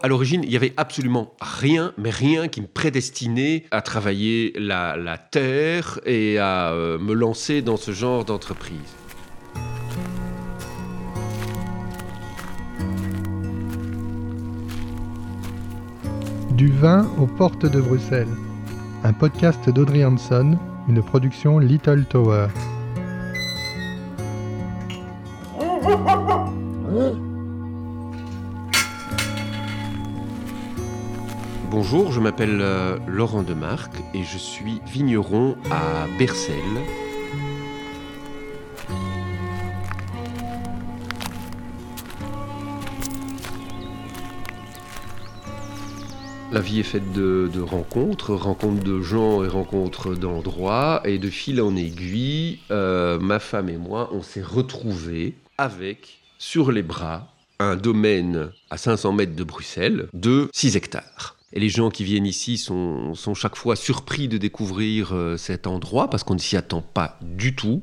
À 0.00 0.06
l'origine, 0.06 0.44
il 0.44 0.50
n'y 0.50 0.56
avait 0.56 0.74
absolument 0.76 1.34
rien, 1.40 1.92
mais 1.98 2.10
rien 2.10 2.46
qui 2.46 2.60
me 2.60 2.68
prédestinait 2.68 3.64
à 3.72 3.82
travailler 3.82 4.52
la, 4.56 5.18
terre 5.18 5.98
et 6.06 6.38
à 6.38 6.70
euh, 6.70 6.98
me 6.98 7.14
lancer 7.14 7.62
dans 7.62 7.76
ce 7.76 7.90
genre 7.90 8.24
d'entreprise. 8.24 8.78
Du 16.52 16.70
vin 16.70 17.10
aux 17.18 17.26
portes 17.26 17.66
de 17.66 17.80
Bruxelles. 17.80 18.28
Un 19.02 19.12
podcast 19.12 19.68
d'Audrey 19.68 20.04
Hanson, 20.04 20.58
une 20.88 21.02
production 21.02 21.58
Little 21.58 22.04
Tower. 22.04 22.46
Bonjour, 31.90 32.12
je 32.12 32.20
m'appelle 32.20 32.58
euh, 32.60 32.98
Laurent 33.06 33.42
Demarque 33.42 33.94
et 34.12 34.22
je 34.22 34.36
suis 34.36 34.82
vigneron 34.86 35.56
à 35.70 36.06
Bercel. 36.18 36.54
La 46.52 46.60
vie 46.60 46.80
est 46.80 46.82
faite 46.82 47.10
de, 47.14 47.50
rencontres, 47.58 48.34
rencontres 48.34 48.84
de 48.84 49.00
gens 49.00 49.42
et 49.42 49.48
rencontres 49.48 50.14
d'endroits. 50.14 51.00
Et 51.06 51.18
de 51.18 51.30
fil 51.30 51.58
en 51.62 51.74
aiguille, 51.74 52.58
euh, 52.70 53.18
ma 53.18 53.38
femme 53.38 53.70
et 53.70 53.78
moi, 53.78 54.10
on 54.12 54.20
s'est 54.20 54.42
retrouvés 54.42 55.36
avec, 55.56 56.20
sur 56.36 56.70
les 56.70 56.82
bras, 56.82 57.32
un 57.60 57.76
domaine 57.76 58.50
à 58.68 58.76
500 58.76 59.12
mètres 59.12 59.36
de 59.36 59.44
Bruxelles 59.44 60.08
de 60.12 60.50
6 60.52 60.76
hectares. 60.76 61.37
Et 61.52 61.60
les 61.60 61.68
gens 61.70 61.90
qui 61.90 62.04
viennent 62.04 62.26
ici 62.26 62.58
sont, 62.58 63.14
chaque 63.34 63.56
fois 63.56 63.74
surpris 63.74 64.28
de 64.28 64.36
découvrir 64.36 65.14
euh, 65.14 65.36
cet 65.38 65.66
endroit 65.66 66.10
parce 66.10 66.22
qu'on 66.22 66.34
ne 66.34 66.40
s'y 66.40 66.56
attend 66.56 66.82
pas 66.82 67.18
du 67.22 67.54
tout. 67.54 67.82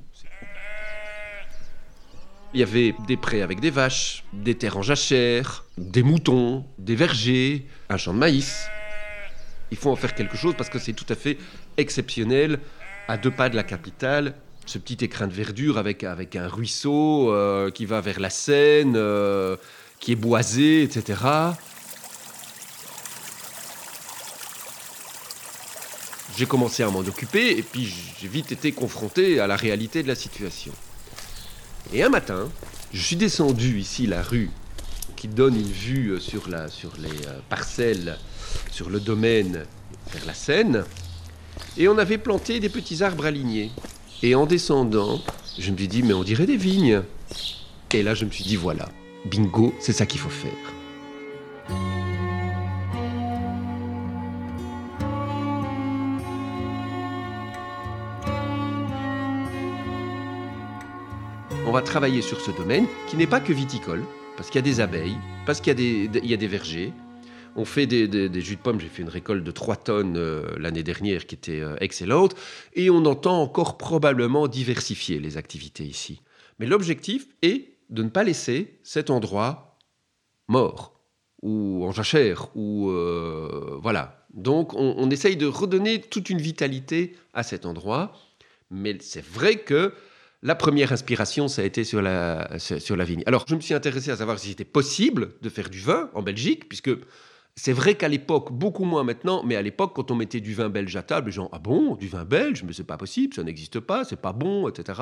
Il 2.53 2.59
y 2.59 2.63
avait 2.63 2.93
des 3.07 3.17
prés 3.17 3.41
avec 3.41 3.59
des 3.59 3.71
vaches, 3.71 4.23
des 4.33 4.55
terres 4.55 4.77
en 4.77 4.81
jachère, 4.81 5.65
des 5.77 6.03
moutons, 6.03 6.63
des 6.77 6.95
vergers, 6.95 7.65
un 7.89 7.97
champ 7.97 8.13
de 8.13 8.19
maïs. 8.19 8.67
Il 9.71 9.77
faut 9.77 9.89
en 9.89 9.95
faire 9.95 10.13
quelque 10.13 10.37
chose 10.37 10.53
parce 10.55 10.69
que 10.69 10.79
c'est 10.79 10.93
tout 10.93 11.05
à 11.09 11.15
fait 11.15 11.37
exceptionnel 11.77 12.59
à 13.07 13.17
deux 13.17 13.31
pas 13.31 13.49
de 13.49 13.55
la 13.55 13.63
capitale. 13.63 14.35
Ce 14.67 14.77
petit 14.77 15.03
écrin 15.03 15.27
de 15.27 15.33
verdure 15.33 15.77
avec, 15.77 16.03
avec 16.03 16.35
un 16.35 16.47
ruisseau 16.47 17.31
euh, 17.33 17.71
qui 17.71 17.85
va 17.85 17.99
vers 17.99 18.19
la 18.19 18.29
Seine, 18.29 18.93
euh, 18.95 19.57
qui 19.99 20.11
est 20.11 20.15
boisé, 20.15 20.83
etc. 20.83 21.19
J'ai 26.37 26.45
commencé 26.45 26.83
à 26.83 26.89
m'en 26.89 26.99
occuper 26.99 27.57
et 27.57 27.61
puis 27.61 27.91
j'ai 28.19 28.27
vite 28.27 28.51
été 28.51 28.71
confronté 28.71 29.39
à 29.39 29.47
la 29.47 29.55
réalité 29.55 30.03
de 30.03 30.07
la 30.07 30.15
situation. 30.15 30.73
Et 31.93 32.03
un 32.03 32.09
matin, 32.09 32.49
je 32.93 33.01
suis 33.01 33.15
descendu 33.15 33.79
ici 33.79 34.07
la 34.07 34.21
rue 34.21 34.49
qui 35.15 35.27
donne 35.27 35.55
une 35.55 35.71
vue 35.71 36.09
euh, 36.09 36.19
sur, 36.19 36.49
la, 36.49 36.67
sur 36.67 36.91
les 36.97 37.27
euh, 37.27 37.39
parcelles, 37.49 38.17
sur 38.71 38.89
le 38.89 38.99
domaine 38.99 39.65
vers 40.11 40.25
la 40.25 40.33
Seine. 40.33 40.83
Et 41.77 41.87
on 41.87 41.97
avait 41.97 42.17
planté 42.17 42.59
des 42.59 42.69
petits 42.69 43.03
arbres 43.03 43.25
alignés. 43.25 43.71
Et 44.23 44.35
en 44.35 44.45
descendant, 44.45 45.21
je 45.57 45.71
me 45.71 45.77
suis 45.77 45.87
dit, 45.87 46.03
mais 46.03 46.13
on 46.13 46.23
dirait 46.23 46.47
des 46.47 46.57
vignes. 46.57 47.01
Et 47.91 48.03
là, 48.03 48.13
je 48.13 48.25
me 48.25 48.31
suis 48.31 48.43
dit, 48.43 48.55
voilà, 48.55 48.89
bingo, 49.25 49.73
c'est 49.79 49.93
ça 49.93 50.05
qu'il 50.05 50.19
faut 50.19 50.29
faire. 50.29 50.74
Va 61.75 61.81
travailler 61.81 62.21
sur 62.21 62.39
ce 62.39 62.51
domaine 62.51 62.87
qui 63.05 63.17
n'est 63.17 63.27
pas 63.27 63.41
que 63.41 63.51
viticole, 63.51 64.01
parce 64.37 64.49
qu'il 64.49 64.59
y 64.59 64.59
a 64.59 64.61
des 64.61 64.79
abeilles, 64.79 65.17
parce 65.45 65.59
qu'il 65.59 65.77
y, 66.25 66.33
a 66.33 66.37
des 66.37 66.47
vergers. 66.47 66.93
On 67.57 67.65
fait 67.65 67.85
des, 67.85 68.41
jus 68.41 68.55
de 68.55 68.61
pommes, 68.61 68.79
j'ai 68.79 68.87
fait 68.87 69.01
une 69.01 69.09
récolte 69.09 69.43
de 69.43 69.51
3 69.51 69.75
tonnes 69.75 70.15
euh, 70.15 70.55
l'année 70.57 70.83
dernière 70.83 71.25
qui 71.25 71.35
était 71.35 71.59
euh, 71.59 71.75
excellente, 71.81 72.33
et 72.75 72.89
on 72.89 73.03
entend 73.03 73.41
encore 73.41 73.77
probablement 73.77 74.47
diversifier 74.47 75.19
les 75.19 75.35
activités 75.35 75.83
ici. 75.83 76.21
Mais 76.59 76.65
l'objectif 76.65 77.27
est 77.41 77.73
de 77.89 78.03
ne 78.03 78.09
pas 78.09 78.23
laisser 78.23 78.79
cet 78.83 79.09
endroit 79.09 79.77
mort, 80.47 80.97
ou 81.41 81.83
en 81.85 81.91
jachère, 81.91 82.55
ou 82.55 82.89
euh, 82.89 83.77
voilà. 83.81 84.25
Donc 84.33 84.73
on, 84.75 84.95
on 84.97 85.09
essaye 85.09 85.35
de 85.35 85.45
redonner 85.45 85.99
toute 85.99 86.29
une 86.29 86.39
vitalité 86.39 87.17
à 87.33 87.43
cet 87.43 87.65
endroit, 87.65 88.13
mais 88.71 88.95
c'est 89.01 89.25
vrai 89.25 89.57
que 89.57 89.91
la 90.43 90.55
première 90.55 90.91
inspiration, 90.91 91.47
ça 91.47 91.61
a 91.61 91.65
été 91.65 91.83
sur 91.83 92.01
la, 92.01 92.59
sur 92.59 92.95
la 92.95 93.03
vigne. 93.03 93.23
Alors, 93.25 93.45
je 93.47 93.55
me 93.55 93.61
suis 93.61 93.73
intéressé 93.73 94.11
à 94.11 94.17
savoir 94.17 94.39
si 94.39 94.49
c'était 94.49 94.65
possible 94.65 95.33
de 95.41 95.49
faire 95.49 95.69
du 95.69 95.79
vin 95.79 96.09
en 96.13 96.21
Belgique, 96.21 96.69
puisque 96.69 96.91
c'est 97.57 97.71
vrai 97.71 97.95
qu'à 97.95 98.09
l'époque, 98.09 98.51
beaucoup 98.51 98.83
moins 98.83 99.05
maintenant, 99.05 99.41
mais 99.45 99.55
à 99.55 99.61
l'époque, 99.61 99.93
quand 99.95 100.11
on 100.11 100.15
mettait 100.15 100.41
du 100.41 100.53
vin 100.53 100.67
belge 100.67 100.93
à 100.97 101.03
table, 101.03 101.27
les 101.27 101.31
gens, 101.31 101.49
ah 101.53 101.59
bon, 101.59 101.95
du 101.95 102.09
vin 102.09 102.25
belge, 102.25 102.63
mais 102.63 102.73
c'est 102.73 102.83
pas 102.83 102.97
possible, 102.97 103.33
ça 103.33 103.43
n'existe 103.43 103.79
pas, 103.79 104.03
c'est 104.03 104.19
pas 104.19 104.33
bon, 104.33 104.67
etc. 104.67 105.01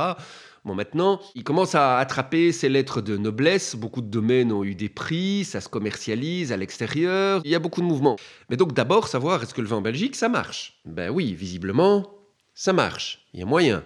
Bon, 0.64 0.76
maintenant, 0.76 1.20
il 1.34 1.44
commence 1.44 1.74
à 1.74 1.98
attraper 1.98 2.52
ses 2.52 2.70
lettres 2.70 3.02
de 3.02 3.18
noblesse. 3.18 3.76
Beaucoup 3.76 4.02
de 4.02 4.08
domaines 4.08 4.52
ont 4.52 4.64
eu 4.64 4.76
des 4.76 4.90
prix, 4.90 5.46
ça 5.46 5.62
se 5.62 5.68
commercialise 5.70 6.52
à 6.52 6.58
l'extérieur. 6.58 7.42
Il 7.44 7.50
y 7.50 7.56
a 7.56 7.60
beaucoup 7.60 7.82
de 7.82 7.88
mouvements. 7.88 8.18
Mais 8.52 8.56
donc, 8.56 8.74
d'abord, 8.74 9.08
savoir 9.08 9.42
est-ce 9.42 9.56
que 9.56 9.62
le 9.62 9.68
vin 9.68 9.78
en 9.78 9.82
Belgique, 9.82 10.16
ça 10.16 10.30
marche? 10.30 10.80
Ben 10.86 11.10
oui, 11.10 11.34
visiblement, 11.34 12.08
ça 12.54 12.72
marche. 12.72 13.26
Il 13.34 13.40
y 13.40 13.44
a 13.44 13.48
moyen 13.48 13.84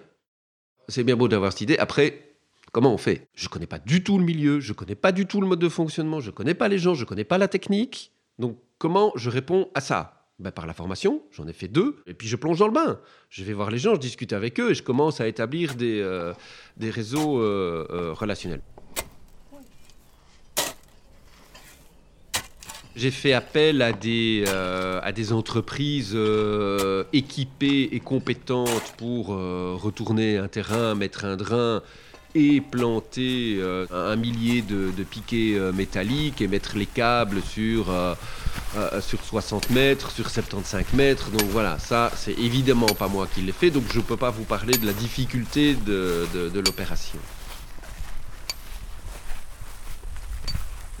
c'est 0.88 1.04
bien 1.04 1.16
beau 1.16 1.28
d'avoir 1.28 1.52
cette 1.52 1.62
idée. 1.62 1.78
Après, 1.78 2.34
comment 2.72 2.92
on 2.92 2.98
fait? 2.98 3.28
Je 3.34 3.46
ne 3.46 3.50
connais 3.50 3.66
pas 3.66 3.78
du 3.78 4.02
tout 4.02 4.18
le 4.18 4.24
milieu, 4.24 4.60
je 4.60 4.72
ne 4.72 4.74
connais 4.74 4.94
pas 4.94 5.12
du 5.12 5.26
tout 5.26 5.40
le 5.40 5.46
mode 5.46 5.60
de 5.60 5.68
fonctionnement, 5.68 6.20
je 6.20 6.30
ne 6.30 6.34
connais 6.34 6.54
pas 6.54 6.68
les 6.68 6.78
gens, 6.78 6.94
je 6.94 7.02
ne 7.02 7.06
connais 7.06 7.24
pas 7.24 7.38
la 7.38 7.48
technique. 7.48 8.12
Donc, 8.38 8.58
comment 8.78 9.12
je 9.16 9.30
réponds 9.30 9.68
à 9.74 9.80
ça? 9.80 10.14
Ben, 10.38 10.52
par 10.52 10.68
la 10.68 10.72
formation, 10.72 11.22
j'en 11.32 11.48
ai 11.48 11.52
fait 11.52 11.66
deux, 11.66 11.96
et 12.06 12.14
puis 12.14 12.28
je 12.28 12.36
plonge 12.36 12.60
dans 12.60 12.68
le 12.68 12.72
bain. 12.72 13.00
Je 13.28 13.42
vais 13.42 13.52
voir 13.52 13.72
les 13.72 13.78
gens, 13.78 13.96
je 13.96 14.00
discute 14.00 14.32
avec 14.32 14.60
eux, 14.60 14.70
et 14.70 14.74
je 14.74 14.84
commence 14.84 15.20
à 15.20 15.26
établir 15.26 15.74
des, 15.74 16.00
euh, 16.00 16.32
des 16.76 16.90
réseaux 16.90 17.42
euh, 17.42 17.86
euh, 17.90 18.12
relationnels. 18.12 18.62
J'ai 22.98 23.12
fait 23.12 23.32
appel 23.32 23.80
à 23.80 23.92
des, 23.92 24.42
euh, 24.48 25.00
entreprises 25.30 26.14
euh, 26.16 27.04
équipées 27.12 27.90
et 27.92 28.00
compétentes 28.00 28.92
pour 28.96 29.32
euh, 29.34 29.76
retourner 29.80 30.36
un 30.36 30.48
terrain, 30.48 30.96
mettre 30.96 31.24
un 31.24 31.36
drain 31.36 31.80
et 32.34 32.60
planter 32.60 33.62
un 33.92 34.16
millier 34.16 34.62
de, 34.62 34.90
piquets 35.04 35.56
métalliques 35.72 36.42
et 36.42 36.48
mettre 36.48 36.76
les 36.76 36.86
câbles 36.86 37.40
sur, 37.40 37.86
sur 39.00 39.24
60 39.24 39.70
mètres, 39.70 40.10
sur 40.10 40.28
75 40.28 40.92
mètres. 40.92 41.30
Donc 41.30 41.48
voilà, 41.50 41.78
ça 41.78 42.12
c'est 42.16 42.38
évidemment 42.38 42.86
pas 42.86 43.08
moi 43.08 43.28
qui 43.32 43.40
l'ai 43.40 43.52
fait, 43.52 43.70
donc 43.70 43.84
je 43.92 43.98
ne 43.98 44.02
peux 44.04 44.18
pas 44.18 44.30
vous 44.30 44.44
parler 44.44 44.76
de 44.76 44.86
la 44.86 44.92
difficulté 44.92 45.74
de 45.74 46.60
l'opération. 46.60 47.18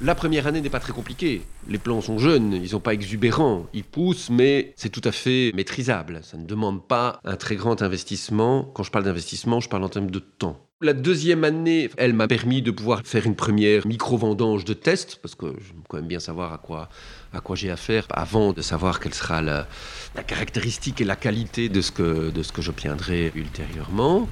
La 0.00 0.14
première 0.14 0.46
année 0.46 0.60
n'est 0.60 0.70
pas 0.70 0.78
très 0.78 0.92
compliquée. 0.92 1.42
Les 1.66 1.78
plants 1.78 2.00
sont 2.00 2.18
jeunes, 2.18 2.52
ils 2.52 2.68
sont 2.68 2.78
pas 2.78 2.94
exubérants, 2.94 3.66
ils 3.74 3.82
poussent, 3.82 4.30
mais 4.30 4.72
c'est 4.76 4.90
tout 4.90 5.00
à 5.02 5.10
fait 5.10 5.50
maîtrisable. 5.56 6.20
Ça 6.22 6.36
ne 6.36 6.46
demande 6.46 6.86
pas 6.86 7.18
un 7.24 7.34
très 7.34 7.56
grand 7.56 7.82
investissement. 7.82 8.62
Quand 8.74 8.84
je 8.84 8.92
parle 8.92 9.04
d'investissement, 9.04 9.58
je 9.58 9.68
parle 9.68 9.82
en 9.82 9.88
termes 9.88 10.12
de 10.12 10.20
temps. 10.20 10.60
La 10.82 10.92
deuxième 10.92 11.42
année, 11.42 11.90
elle 11.96 12.12
m'a 12.12 12.28
permis 12.28 12.62
de 12.62 12.70
pouvoir 12.70 13.02
faire 13.04 13.26
une 13.26 13.34
première 13.34 13.84
micro-vendange 13.88 14.64
de 14.64 14.72
test, 14.72 15.18
parce 15.20 15.34
que 15.34 15.46
je 15.46 15.72
veux 15.72 15.82
quand 15.88 15.96
même 15.96 16.06
bien 16.06 16.20
savoir 16.20 16.52
à 16.52 16.58
quoi, 16.58 16.88
à 17.32 17.40
quoi 17.40 17.56
j'ai 17.56 17.72
affaire 17.72 18.06
avant 18.10 18.52
de 18.52 18.62
savoir 18.62 19.00
quelle 19.00 19.14
sera 19.14 19.42
la, 19.42 19.66
la 20.14 20.22
caractéristique 20.22 21.00
et 21.00 21.04
la 21.04 21.16
qualité 21.16 21.68
de 21.68 21.80
ce 21.80 21.90
que, 21.90 22.30
de 22.30 22.42
ce 22.44 22.52
que 22.52 22.62
j'obtiendrai 22.62 23.32
ultérieurement. 23.34 24.28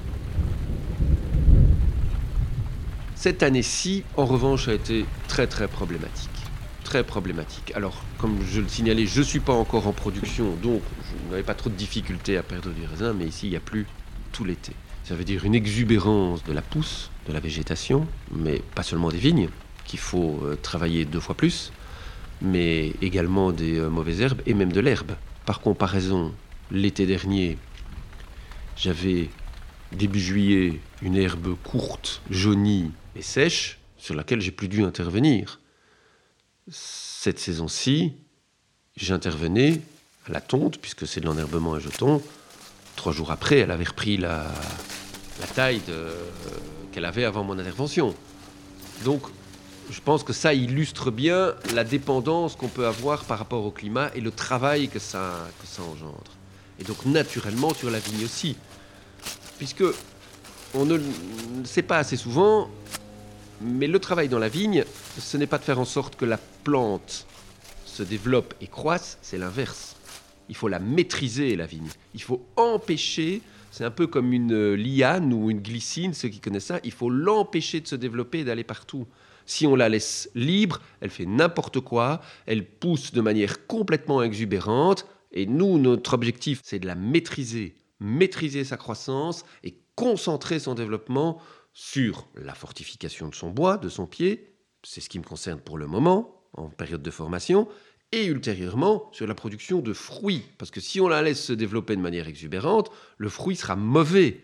Cette 3.19 3.41
année-ci, 3.41 4.03
en 4.15 4.27
revanche, 4.27 4.67
a 4.67 4.75
été 4.75 5.03
très 5.27 5.47
très 5.47 5.67
problématique. 5.67 6.29
Très 6.83 7.03
problématique. 7.03 7.71
Alors, 7.73 8.03
comme 8.19 8.37
je 8.47 8.61
le 8.61 8.67
signalais, 8.67 9.07
je 9.07 9.21
ne 9.21 9.25
suis 9.25 9.39
pas 9.39 9.53
encore 9.53 9.87
en 9.87 9.91
production, 9.91 10.55
donc 10.61 10.83
je 11.03 11.31
n'avais 11.31 11.41
pas 11.41 11.55
trop 11.55 11.71
de 11.71 11.75
difficultés 11.75 12.37
à 12.37 12.43
perdre 12.43 12.69
du 12.69 12.85
raisin, 12.85 13.13
mais 13.13 13.25
ici, 13.25 13.47
il 13.47 13.49
n'y 13.49 13.55
a 13.55 13.59
plus 13.59 13.87
tout 14.33 14.45
l'été. 14.45 14.73
Ça 15.03 15.15
veut 15.15 15.23
dire 15.23 15.45
une 15.45 15.55
exubérance 15.55 16.43
de 16.43 16.53
la 16.53 16.61
pousse, 16.61 17.09
de 17.27 17.33
la 17.33 17.39
végétation, 17.39 18.07
mais 18.31 18.61
pas 18.75 18.83
seulement 18.83 19.09
des 19.09 19.17
vignes, 19.17 19.49
qu'il 19.85 19.97
faut 19.97 20.39
euh, 20.43 20.55
travailler 20.55 21.03
deux 21.03 21.19
fois 21.19 21.33
plus, 21.33 21.73
mais 22.43 22.93
également 23.01 23.51
des 23.51 23.79
euh, 23.79 23.89
mauvaises 23.89 24.21
herbes 24.21 24.43
et 24.45 24.53
même 24.53 24.71
de 24.71 24.79
l'herbe. 24.79 25.13
Par 25.47 25.61
comparaison, 25.61 26.35
l'été 26.69 27.07
dernier, 27.07 27.57
j'avais 28.75 29.29
début 29.91 30.19
juillet 30.19 30.79
une 31.01 31.15
herbe 31.15 31.55
courte, 31.63 32.21
jaunie, 32.29 32.91
sèche 33.21 33.79
sur 33.97 34.15
laquelle 34.15 34.41
j'ai 34.41 34.51
plus 34.51 34.67
dû 34.67 34.83
intervenir. 34.83 35.59
cette 36.69 37.39
saison-ci, 37.39 38.13
j'intervenais 38.95 39.81
à 40.27 40.31
la 40.31 40.41
tonte, 40.41 40.77
puisque 40.77 41.07
c'est 41.07 41.21
de 41.21 41.25
l'enherbement 41.25 41.73
à 41.73 41.79
jeton. 41.79 42.21
Trois 42.95 43.13
jours 43.13 43.31
après, 43.31 43.59
elle 43.59 43.71
avait 43.71 43.85
repris 43.85 44.17
la, 44.17 44.45
taille 45.55 45.81
qu'elle 46.91 47.05
avait 47.05 47.23
avant 47.23 47.43
mon 47.43 47.57
intervention. 47.57 48.15
Donc, 49.05 49.23
je 49.89 50.01
pense 50.01 50.23
que 50.23 50.33
ça 50.33 50.53
illustre 50.53 51.11
bien 51.11 51.55
la 51.73 51.83
dépendance 51.83 52.55
qu'on 52.55 52.67
peut 52.67 52.87
avoir 52.87 53.23
par 53.23 53.39
rapport 53.39 53.63
au 53.63 53.71
climat 53.71 54.11
et 54.15 54.21
le 54.21 54.31
travail 54.31 54.89
que 54.89 54.99
ça, 54.99 55.47
que 55.61 55.67
ça 55.67 55.81
engendre. 55.83 56.31
Et 56.79 56.83
donc, 56.83 57.05
naturellement, 57.05 57.73
sur 57.73 57.89
la 57.89 57.99
vigne 57.99 58.25
aussi. 58.25 58.57
Puisque 59.57 59.83
on 60.73 60.85
ne 60.85 60.99
sait 61.63 61.81
pas 61.81 61.97
assez 61.97 62.17
souvent, 62.17 62.69
mais 63.61 63.87
le 63.87 63.99
travail 63.99 64.29
dans 64.29 64.39
la 64.39 64.49
vigne, 64.49 64.83
ce 65.17 65.37
n'est 65.37 65.47
pas 65.47 65.57
de 65.57 65.63
faire 65.63 65.79
en 65.79 65.85
sorte 65.85 66.15
que 66.15 66.25
la 66.25 66.37
plante 66.63 67.25
se 67.85 68.03
développe 68.03 68.53
et 68.61 68.67
croisse, 68.67 69.17
c'est 69.21 69.37
l'inverse. 69.37 69.95
Il 70.49 70.55
faut 70.55 70.67
la 70.67 70.79
maîtriser, 70.79 71.55
la 71.55 71.65
vigne. 71.65 71.89
Il 72.13 72.21
faut 72.21 72.45
empêcher, 72.55 73.41
c'est 73.71 73.83
un 73.83 73.91
peu 73.91 74.07
comme 74.07 74.33
une 74.33 74.73
liane 74.75 75.33
ou 75.33 75.49
une 75.49 75.61
glycine, 75.61 76.13
ceux 76.13 76.29
qui 76.29 76.39
connaissent 76.39 76.65
ça, 76.65 76.79
il 76.83 76.91
faut 76.91 77.09
l'empêcher 77.09 77.81
de 77.81 77.87
se 77.87 77.95
développer 77.95 78.39
et 78.39 78.43
d'aller 78.43 78.63
partout. 78.63 79.07
Si 79.45 79.65
on 79.65 79.75
la 79.75 79.89
laisse 79.89 80.29
libre, 80.35 80.81
elle 81.01 81.09
fait 81.09 81.25
n'importe 81.25 81.79
quoi, 81.79 82.21
elle 82.45 82.65
pousse 82.65 83.13
de 83.13 83.21
manière 83.21 83.65
complètement 83.65 84.21
exubérante, 84.21 85.07
et 85.31 85.45
nous, 85.45 85.77
notre 85.77 86.13
objectif, 86.13 86.61
c'est 86.63 86.79
de 86.79 86.87
la 86.87 86.95
maîtriser, 86.95 87.75
maîtriser 87.99 88.63
sa 88.63 88.77
croissance 88.77 89.45
et 89.63 89.77
concentrer 89.95 90.59
son 90.59 90.75
développement 90.75 91.41
sur 91.79 92.25
la 92.33 92.55
fortification 92.55 93.27
de 93.27 93.35
son 93.35 93.51
bois, 93.51 93.77
de 93.77 93.87
son 93.87 94.07
pied, 94.07 94.57
c'est 94.81 94.99
ce 94.99 95.09
qui 95.09 95.19
me 95.19 95.23
concerne 95.23 95.59
pour 95.59 95.77
le 95.77 95.85
moment, 95.85 96.41
en 96.53 96.69
période 96.69 97.03
de 97.03 97.11
formation, 97.11 97.67
et 98.11 98.25
ultérieurement 98.25 99.11
sur 99.11 99.27
la 99.27 99.35
production 99.35 99.79
de 99.81 99.93
fruits. 99.93 100.43
Parce 100.57 100.71
que 100.71 100.81
si 100.81 100.99
on 100.99 101.07
la 101.07 101.21
laisse 101.21 101.45
se 101.45 101.53
développer 101.53 101.95
de 101.95 102.01
manière 102.01 102.27
exubérante, 102.27 102.89
le 103.19 103.29
fruit 103.29 103.55
sera 103.55 103.75
mauvais. 103.75 104.41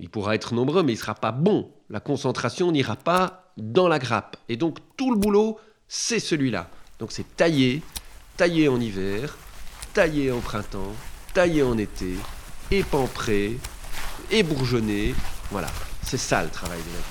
Il 0.00 0.10
pourra 0.10 0.34
être 0.34 0.52
nombreux, 0.52 0.82
mais 0.82 0.94
il 0.94 0.96
ne 0.96 1.00
sera 1.00 1.14
pas 1.14 1.30
bon. 1.30 1.72
La 1.88 2.00
concentration 2.00 2.72
n'ira 2.72 2.96
pas 2.96 3.54
dans 3.56 3.86
la 3.86 4.00
grappe. 4.00 4.36
Et 4.48 4.56
donc 4.56 4.78
tout 4.96 5.14
le 5.14 5.16
boulot, 5.16 5.60
c'est 5.86 6.18
celui-là. 6.18 6.68
Donc 6.98 7.12
c'est 7.12 7.36
tailler, 7.36 7.82
tailler 8.36 8.66
en 8.66 8.80
hiver, 8.80 9.38
tailler 9.94 10.32
en 10.32 10.40
printemps, 10.40 10.92
tailler 11.34 11.62
en 11.62 11.78
été, 11.78 12.16
épamprer, 12.72 13.58
bourgeonner. 14.44 15.14
Voilà, 15.52 15.68
c'est 16.10 16.16
ça 16.16 16.42
le 16.42 16.50
travail 16.50 16.80
de 16.80 16.92
la 16.92 16.98
vie. 16.98 17.04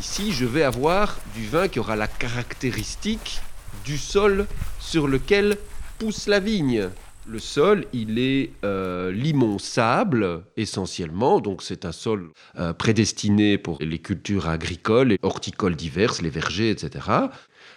Ici, 0.00 0.32
je 0.32 0.46
vais 0.46 0.62
avoir 0.62 1.18
du 1.34 1.46
vin 1.46 1.68
qui 1.68 1.80
aura 1.80 1.96
la 1.96 2.06
caractéristique 2.06 3.42
du 3.84 3.98
sol 3.98 4.46
sur 4.80 5.06
lequel 5.06 5.58
pousse 5.98 6.28
la 6.28 6.40
vigne. 6.40 6.88
Le 7.26 7.38
sol, 7.38 7.84
il 7.92 8.18
est 8.18 8.52
euh, 8.64 9.12
limon-sable 9.12 10.44
essentiellement, 10.56 11.40
donc 11.40 11.62
c'est 11.62 11.84
un 11.84 11.92
sol 11.92 12.30
euh, 12.58 12.72
prédestiné 12.72 13.58
pour 13.58 13.76
les 13.82 13.98
cultures 13.98 14.48
agricoles 14.48 15.12
et 15.12 15.18
horticoles 15.20 15.76
diverses, 15.76 16.22
les 16.22 16.30
vergers, 16.30 16.70
etc. 16.70 17.06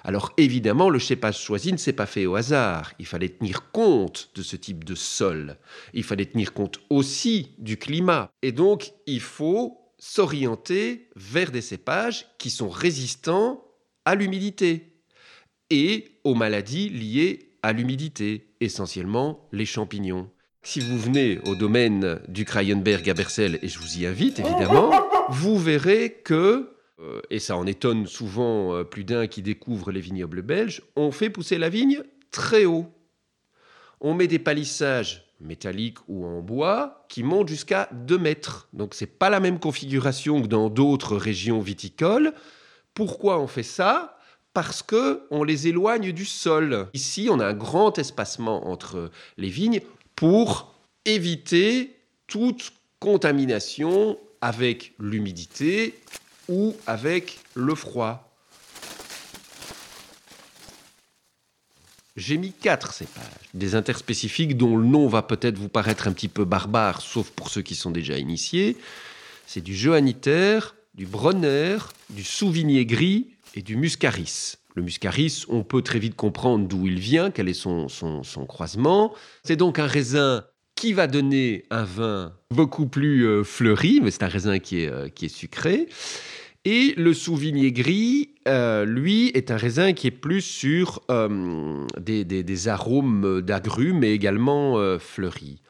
Alors 0.07 0.33
évidemment, 0.37 0.91
le 0.91 0.99
cépage 0.99 1.41
choisi 1.41 1.71
ne 1.71 1.77
s'est 1.77 1.91
pas 1.91 2.05
fait 2.05 2.27
au 2.27 2.35
hasard. 2.35 2.93
Il 2.99 3.07
fallait 3.07 3.29
tenir 3.29 3.71
compte 3.71 4.29
de 4.35 4.43
ce 4.43 4.55
type 4.55 4.83
de 4.83 4.93
sol. 4.93 5.57
Il 5.95 6.03
fallait 6.03 6.27
tenir 6.27 6.53
compte 6.53 6.79
aussi 6.91 7.55
du 7.57 7.77
climat. 7.77 8.29
Et 8.43 8.51
donc, 8.51 8.93
il 9.07 9.19
faut 9.19 9.79
s'orienter 9.97 11.09
vers 11.15 11.49
des 11.49 11.61
cépages 11.61 12.27
qui 12.37 12.51
sont 12.51 12.69
résistants 12.69 13.65
à 14.05 14.13
l'humidité 14.13 14.93
et 15.71 16.19
aux 16.23 16.35
maladies 16.35 16.89
liées 16.89 17.57
à 17.63 17.73
l'humidité, 17.73 18.53
essentiellement 18.61 19.47
les 19.51 19.65
champignons. 19.65 20.29
Si 20.61 20.81
vous 20.81 20.99
venez 20.99 21.39
au 21.47 21.55
domaine 21.55 22.19
du 22.27 22.45
Krayenberg 22.45 23.09
à 23.09 23.15
Bercel, 23.15 23.57
et 23.63 23.67
je 23.67 23.79
vous 23.79 23.97
y 23.97 24.05
invite 24.05 24.37
évidemment, 24.37 24.91
vous 25.29 25.57
verrez 25.57 26.21
que, 26.23 26.74
et 27.29 27.39
ça 27.39 27.57
en 27.57 27.65
étonne 27.65 28.07
souvent 28.07 28.73
euh, 28.73 28.83
plus 28.83 29.03
d'un 29.03 29.27
qui 29.27 29.41
découvre 29.41 29.91
les 29.91 29.99
vignobles 29.99 30.41
belges, 30.41 30.81
on 30.95 31.11
fait 31.11 31.29
pousser 31.29 31.57
la 31.57 31.69
vigne 31.69 32.01
très 32.31 32.65
haut. 32.65 32.85
On 34.01 34.13
met 34.13 34.27
des 34.27 34.39
palissages 34.39 35.25
métallique 35.41 35.97
ou 36.07 36.25
en 36.25 36.41
bois 36.41 37.05
qui 37.09 37.23
monte 37.23 37.49
jusqu'à 37.49 37.89
2 37.91 38.17
mètres. 38.17 38.69
Donc 38.73 38.93
c'est 38.93 39.05
pas 39.05 39.29
la 39.29 39.39
même 39.39 39.59
configuration 39.59 40.41
que 40.41 40.47
dans 40.47 40.69
d'autres 40.69 41.17
régions 41.17 41.59
viticoles. 41.59 42.33
Pourquoi 42.93 43.39
on 43.39 43.47
fait 43.47 43.63
ça? 43.63 44.17
Parce 44.53 44.81
que 44.81 45.23
on 45.31 45.43
les 45.43 45.67
éloigne 45.67 46.13
du 46.13 46.25
sol. 46.25 46.87
Ici, 46.93 47.27
on 47.29 47.41
a 47.41 47.47
un 47.47 47.53
grand 47.53 47.97
espacement 47.99 48.69
entre 48.69 49.11
les 49.37 49.49
vignes 49.49 49.81
pour 50.15 50.73
éviter 51.03 51.97
toute 52.27 52.71
contamination 52.99 54.17
avec 54.39 54.93
l'humidité 54.97 55.95
ou 56.49 56.75
avec 56.87 57.39
le 57.53 57.75
froid. 57.75 58.31
J'ai 62.15 62.37
mis 62.37 62.53
quatre 62.53 62.93
cépages, 62.93 63.23
des 63.53 63.75
interspécifiques 63.75 64.55
dont 64.55 64.77
le 64.77 64.85
nom 64.85 65.07
va 65.07 65.21
peut-être 65.21 65.57
vous 65.57 65.67
paraître 65.67 66.07
un 66.07 66.13
petit 66.13 66.29
peu 66.29 66.45
barbare, 66.45 67.01
sauf 67.01 67.29
pour 67.31 67.49
ceux 67.49 67.61
qui 67.61 67.75
sont 67.75 67.91
déjà 67.91 68.17
initiés. 68.17 68.77
C'est 69.47 69.61
du 69.61 69.75
Johanniter, 69.75 70.59
du 70.93 71.05
Bronner, 71.05 71.77
du 72.09 72.23
Souvigné 72.23 72.85
gris 72.85 73.31
et 73.53 73.61
du 73.61 73.75
Muscaris. 73.75 74.55
Le 74.75 74.81
Muscaris, 74.81 75.43
on 75.49 75.63
peut 75.63 75.81
très 75.81 75.99
vite 75.99 76.15
comprendre 76.15 76.67
d'où 76.67 76.87
il 76.87 76.99
vient, 76.99 77.31
quel 77.31 77.49
est 77.49 77.53
son, 77.53 77.89
son, 77.89 78.45
croisement. 78.45 79.13
C'est 79.43 79.55
donc 79.55 79.79
un 79.79 79.87
raisin 79.87 80.45
qui 80.75 80.91
va 80.93 81.07
donner 81.07 81.63
un 81.71 81.83
vin 81.83 82.33
beaucoup 82.51 82.85
plus 82.85 83.25
euh, 83.25 83.43
fleuri, 83.43 84.01
mais 84.03 84.11
c'est 84.11 84.23
un 84.23 84.27
raisin 84.27 84.59
qui 84.59 84.81
est, 84.81 84.89
euh, 84.89 85.07
qui 85.07 85.25
est 85.25 85.29
sucré. 85.29 85.87
Et 86.65 86.93
le 86.97 87.13
Souvigné 87.13 87.71
gris, 87.71 88.31
euh, 88.47 88.85
lui, 88.85 89.29
est 89.29 89.51
un 89.51 89.57
raisin 89.57 89.93
qui 89.93 90.07
est 90.07 90.11
plus 90.11 90.41
sur 90.41 91.01
euh, 91.11 91.85
des, 91.99 92.67
arômes 92.67 93.41
d'agrumes, 93.41 93.99
mais 93.99 94.11
également 94.11 94.97
fleuris. 94.97 95.61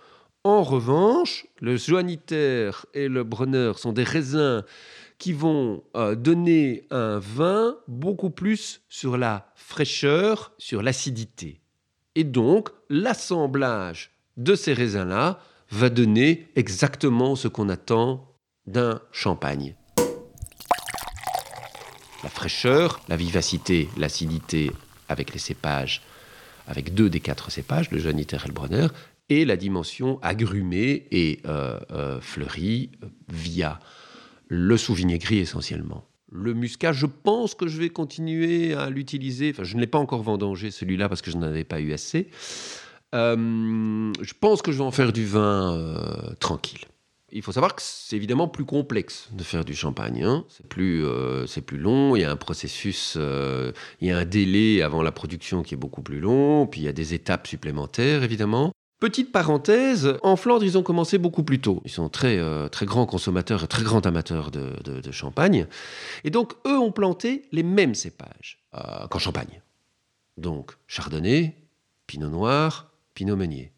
En 0.46 0.64
revanche, 0.64 1.48
le 1.60 1.76
Johanniter 1.76 2.72
et 2.94 3.10
le 3.10 3.24
Brenner 3.26 3.74
sont 3.76 3.92
des 3.92 4.04
raisins 4.04 4.64
qui 5.18 5.34
vont 5.34 5.84
donner 6.16 6.88
un 6.92 7.20
vin 7.20 7.76
beaucoup 7.90 8.30
plus 8.30 8.82
sur 8.88 9.18
la 9.18 9.52
fraîcheur, 9.56 10.54
sur 10.58 10.82
l'acidité. 10.82 11.60
Et 12.16 12.24
donc, 12.24 12.70
l'assemblage 12.90 14.15
de 14.38 14.56
ces 14.56 14.74
raisins-là 14.74 15.40
va 15.72 15.90
donner 15.90 16.48
exactement 16.56 17.36
ce 17.36 17.48
qu'on 17.48 17.70
attend 17.70 18.28
d'un 18.68 19.02
champagne 19.12 19.76
la 22.26 22.32
fraîcheur, 22.32 23.02
la 23.08 23.18
vivacité, 23.18 23.88
l'acidité 23.98 24.72
avec 25.10 25.32
les 25.32 25.38
cépages, 25.40 26.02
avec 26.66 26.96
deux 26.96 27.08
des 27.08 27.20
quatre 27.20 27.52
cépages, 27.52 27.92
le 27.92 28.00
Janiter 28.00 28.38
et 28.44 28.48
le 28.48 28.54
Bronner, 28.54 28.88
et 29.30 29.46
la 29.46 29.56
dimension 29.56 30.20
agrumée 30.24 31.06
et 31.12 31.40
euh, 31.46 31.80
euh, 31.92 32.20
fleurie 32.22 32.90
via 33.30 33.80
le 34.48 34.76
Souvigné 34.76 35.20
gris 35.20 35.38
essentiellement. 35.38 36.08
Le 36.32 36.56
muscat, 36.56 36.94
je 36.94 37.06
pense 37.06 37.54
que 37.54 37.68
je 37.68 37.78
vais 37.78 37.90
continuer 37.90 38.74
à 38.74 38.90
l'utiliser. 38.90 39.52
Enfin, 39.52 39.64
je 39.64 39.76
ne 39.76 39.82
l'ai 39.82 39.88
pas 39.88 40.00
encore 40.00 40.24
vendangé 40.24 40.72
celui-là 40.72 41.08
parce 41.08 41.22
que 41.22 41.30
je 41.30 41.38
n'en 41.38 41.46
avais 41.46 41.64
pas 41.64 41.80
eu 41.80 41.94
assez. 41.94 42.28
Euh, 43.16 44.14
je 44.22 44.34
pense 44.40 44.62
que 44.62 44.72
je 44.72 44.78
vais 44.78 44.84
en 44.84 44.92
faire 44.92 45.12
du 45.12 45.26
vin 45.26 45.98
tranquille. 46.40 46.86
Il 47.36 47.42
faut 47.42 47.52
savoir 47.52 47.76
que 47.76 47.82
c'est 47.82 48.16
évidemment 48.16 48.48
plus 48.48 48.64
complexe 48.64 49.28
de 49.34 49.44
faire 49.44 49.66
du 49.66 49.76
champagne. 49.76 50.24
Hein. 50.24 50.46
C'est 50.48 50.66
plus, 50.66 51.04
euh, 51.06 51.46
plus 51.66 51.78
long, 51.78 52.16
il 52.16 52.22
y 52.22 52.24
a 52.24 52.32
un 52.32 52.38
processus, 52.38 53.16
euh, 53.18 53.74
il 54.00 54.08
y 54.08 54.12
a 54.12 54.18
un 54.18 54.24
délai 54.24 54.82
avant 54.82 55.04
la 55.04 55.12
production 55.12 55.62
qui 55.62 55.74
est 55.74 55.78
beaucoup 55.78 56.02
plus 56.02 56.22
long, 56.22 56.66
puis 56.66 56.80
il 56.80 56.84
y 56.86 56.88
a 56.88 56.94
des 56.94 57.14
étapes 57.14 57.48
supplémentaires 57.48 58.24
évidemment. 58.24 58.72
Petite 59.02 59.34
parenthèse, 59.34 60.18
en 60.24 60.38
Flandre, 60.38 60.64
ils 60.64 60.78
ont 60.78 60.82
commencé 60.82 61.18
beaucoup 61.18 61.44
plus 61.44 61.60
tôt. 61.60 61.82
Ils 61.84 61.92
sont 61.92 62.08
très, 62.08 62.38
euh, 62.38 62.70
très 62.70 62.86
grands 62.86 63.06
consommateurs 63.06 63.66
et 63.66 63.68
très 63.68 63.84
grands 63.84 64.00
amateurs 64.00 64.50
de, 64.50 65.12
champagne. 65.12 65.68
Et 66.24 66.30
donc, 66.30 66.54
eux 66.66 66.80
ont 66.80 66.94
planté 66.94 67.44
les 67.52 67.64
mêmes 67.64 67.96
cépages 67.96 68.60
qu'en 69.10 69.20
Champagne. 69.20 69.62
Donc, 70.38 70.72
Chardonnay, 70.88 71.56
Pinot 72.08 72.30
Noir, 72.30 72.95
Pinot 73.16 73.36
Meunier 73.36 73.76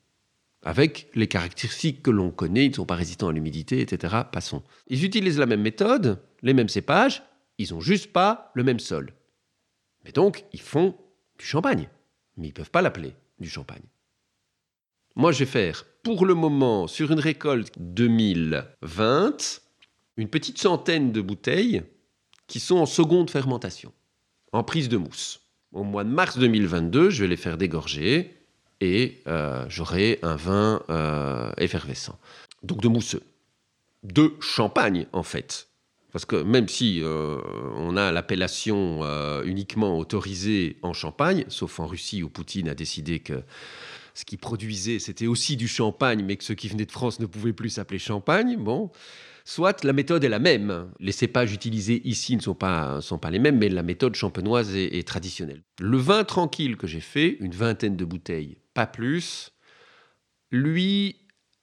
avec 0.63 1.09
les 1.15 1.27
caractéristiques 1.27 2.03
que 2.03 2.11
l'on 2.11 2.29
connaît, 2.29 2.65
ils 2.65 2.71
ne 2.71 2.75
sont 2.75 2.85
pas 2.85 2.95
résistants 2.95 3.29
à 3.29 3.31
l'humidité, 3.31 3.79
etc. 3.79 4.17
Passons. 4.29 4.63
Ils 4.87 5.05
utilisent 5.05 5.39
la 5.39 5.45
même 5.45 5.61
méthode, 5.61 6.21
les 6.41 6.53
mêmes 6.53 6.67
cépages, 6.67 7.23
ils 7.57 7.73
n'ont 7.73 7.79
juste 7.79 8.11
pas 8.11 8.51
le 8.53 8.63
même 8.63 8.79
sol. 8.79 9.13
Mais 10.03 10.11
donc, 10.11 10.43
ils 10.51 10.61
font 10.61 10.97
du 11.39 11.45
champagne. 11.45 11.87
Mais 12.35 12.47
ils 12.47 12.49
ne 12.49 12.53
peuvent 12.53 12.71
pas 12.71 12.81
l'appeler 12.81 13.13
du 13.39 13.49
champagne. 13.49 13.83
Moi, 15.15 15.31
je 15.31 15.39
vais 15.39 15.45
faire, 15.45 15.85
pour 16.03 16.25
le 16.25 16.33
moment, 16.33 16.87
sur 16.87 17.11
une 17.11 17.19
récolte 17.19 17.73
2020, 17.79 19.61
une 20.17 20.29
petite 20.29 20.57
centaine 20.57 21.13
de 21.13 21.21
bouteilles 21.21 21.83
qui 22.47 22.59
sont 22.59 22.77
en 22.77 22.85
seconde 22.85 23.29
fermentation, 23.29 23.93
en 24.51 24.63
prise 24.63 24.89
de 24.89 24.97
mousse. 24.97 25.41
Au 25.71 25.83
mois 25.83 26.03
de 26.03 26.09
mars 26.09 26.37
2022, 26.37 27.09
je 27.09 27.23
vais 27.23 27.29
les 27.29 27.37
faire 27.37 27.57
dégorger 27.57 28.36
et 28.81 29.21
euh, 29.27 29.65
j'aurai 29.69 30.19
un 30.21 30.35
vin 30.35 30.81
euh, 30.89 31.51
effervescent. 31.57 32.17
Donc 32.63 32.81
de 32.81 32.87
mousseux. 32.87 33.23
De 34.03 34.33
champagne, 34.39 35.07
en 35.13 35.23
fait. 35.23 35.67
Parce 36.11 36.25
que 36.25 36.35
même 36.35 36.67
si 36.67 37.01
euh, 37.01 37.39
on 37.75 37.97
a 37.97 38.11
l'appellation 38.11 39.01
uniquement 39.43 39.97
autorisée 39.97 40.77
en 40.81 40.93
Champagne, 40.93 41.45
sauf 41.47 41.79
en 41.79 41.87
Russie 41.87 42.23
où 42.23 42.29
Poutine 42.29 42.69
a 42.69 42.75
décidé 42.75 43.19
que 43.19 43.43
ce 44.13 44.25
qu'il 44.25 44.39
produisait, 44.39 44.97
c'était 44.97 45.27
aussi 45.27 45.57
du 45.57 45.67
champagne, 45.67 46.23
mais 46.25 46.37
que 46.37 46.43
ceux 46.43 46.55
qui 46.55 46.69
venaient 46.69 46.85
de 46.85 46.91
France 46.91 47.19
ne 47.19 47.27
pouvaient 47.27 47.53
plus 47.53 47.69
s'appeler 47.69 47.99
champagne, 47.99 48.57
bon, 48.57 48.89
soit 49.45 49.83
la 49.83 49.93
méthode 49.93 50.23
est 50.23 50.29
la 50.29 50.39
même. 50.39 50.89
Les 50.99 51.11
cépages 51.11 51.53
utilisés 51.53 52.01
ici 52.03 52.35
ne 52.35 52.41
sont 52.41 52.55
pas, 52.55 52.99
les 53.29 53.39
mêmes, 53.39 53.57
mais 53.57 53.69
la 53.69 53.83
méthode 53.83 54.15
champenoise 54.15 54.75
est 54.75 55.07
traditionnelle. 55.07 55.61
Le 55.79 55.97
vin 55.97 56.23
tranquille 56.23 56.77
que 56.77 56.87
j'ai 56.87 56.99
fait, 56.99 57.37
une 57.39 57.53
vingtaine 57.53 57.95
de 57.95 58.05
bouteilles 58.05 58.57
pas 58.77 58.85
plus. 58.85 59.51
Lui 60.51 61.15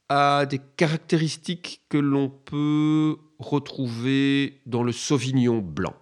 a 0.09 0.47
des 0.47 0.59
caractéristiques 0.77 1.83
que 1.89 1.97
l'on 1.97 2.29
peut 2.29 3.17
retrouver 3.39 4.61
dans 4.67 4.83
le 4.83 4.91
Sauvignon 4.91 5.59
blanc. 5.59 5.95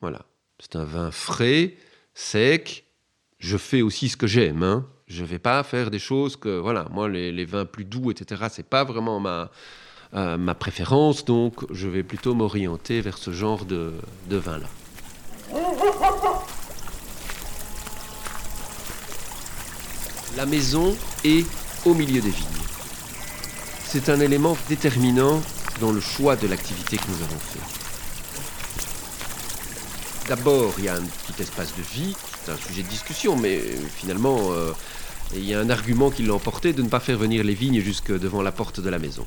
Voilà. 0.00 0.24
C'est 0.58 0.74
un 0.74 0.84
vin 0.84 1.10
frais, 1.10 1.76
sec. 2.14 2.86
Je 3.38 3.58
fais 3.58 3.82
aussi 3.82 4.08
ce 4.08 4.16
que 4.16 4.26
j'aime. 4.26 4.62
Hein. 4.62 4.86
Je 5.06 5.20
ne 5.20 5.28
vais 5.28 5.38
pas 5.38 5.62
faire 5.62 5.90
des 5.90 5.98
choses 5.98 6.36
que. 6.36 6.58
Voilà, 6.58 6.88
moi, 6.90 7.10
les, 7.10 7.44
vins 7.44 7.66
plus 7.66 7.84
doux, 7.84 8.10
etc., 8.10 8.46
c'est 8.50 8.70
pas 8.70 8.84
vraiment 8.84 9.20
ma, 9.20 9.50
euh, 10.14 10.38
ma 10.38 10.54
préférence. 10.54 11.26
Donc, 11.26 11.70
je 11.70 11.88
vais 11.88 12.02
plutôt 12.02 12.34
m'orienter 12.34 13.02
vers 13.02 13.18
ce 13.18 13.32
genre 13.32 13.66
de, 13.66 13.92
de 14.30 14.36
vin-là. 14.38 14.68
La 20.36 20.44
maison 20.44 20.94
est 21.24 21.46
au 21.86 21.94
milieu 21.94 22.20
des 22.20 22.28
vignes. 22.28 22.46
C'est 23.86 24.10
un 24.10 24.20
élément 24.20 24.54
déterminant 24.68 25.40
dans 25.80 25.92
le 25.92 26.00
choix 26.00 26.36
de 26.36 26.46
l'activité 26.46 26.98
que 26.98 27.04
nous 27.08 27.22
avons 27.24 27.38
fait. 27.38 27.58
D'abord, 30.28 30.74
il 30.76 30.84
y 30.84 30.88
a 30.88 30.94
un 30.94 31.00
petit 31.00 31.40
espace 31.40 31.74
de 31.74 31.82
vie, 31.82 32.14
c'est 32.44 32.52
un 32.52 32.56
sujet 32.58 32.82
de 32.82 32.88
discussion, 32.88 33.34
mais 33.34 33.62
finalement, 33.96 34.52
euh, 34.52 34.72
il 35.34 35.44
y 35.44 35.54
a 35.54 35.58
un 35.58 35.70
argument 35.70 36.10
qui 36.10 36.22
l'a 36.22 36.34
emporté 36.34 36.74
de 36.74 36.82
ne 36.82 36.88
pas 36.90 37.00
faire 37.00 37.16
venir 37.16 37.42
les 37.42 37.54
vignes 37.54 37.80
jusque 37.80 38.12
devant 38.12 38.42
la 38.42 38.52
porte 38.52 38.78
de 38.78 38.90
la 38.90 38.98
maison. 38.98 39.24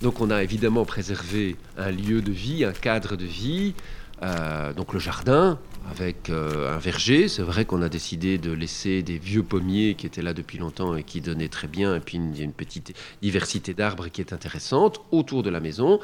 Donc 0.00 0.20
on 0.20 0.30
a 0.30 0.44
évidemment 0.44 0.84
préservé 0.84 1.56
un 1.76 1.90
lieu 1.90 2.22
de 2.22 2.30
vie, 2.30 2.64
un 2.64 2.72
cadre 2.72 3.16
de 3.16 3.24
vie, 3.24 3.74
euh, 4.22 4.72
donc 4.74 4.92
le 4.92 5.00
jardin 5.00 5.58
avec 5.92 6.30
euh, 6.30 6.74
un 6.74 6.78
verger. 6.78 7.28
C'est 7.28 7.42
vrai 7.42 7.64
qu'on 7.64 7.82
a 7.82 7.88
décidé 7.88 8.38
de 8.38 8.50
laisser 8.50 9.02
des 9.02 9.18
vieux 9.18 9.42
pommiers 9.42 9.94
qui 9.94 10.06
étaient 10.06 10.22
là 10.22 10.32
depuis 10.32 10.58
longtemps 10.58 10.96
et 10.96 11.04
qui 11.04 11.20
donnaient 11.20 11.48
très 11.48 11.68
bien, 11.68 11.94
et 11.94 12.00
puis 12.00 12.16
une, 12.16 12.34
une 12.36 12.54
petite 12.54 12.94
diversité 13.20 13.74
d'arbres 13.74 14.08
qui 14.08 14.22
est 14.22 14.32
intéressante 14.32 15.02
autour 15.10 15.42
de 15.42 15.50
la 15.50 15.60
maison. 15.60 16.00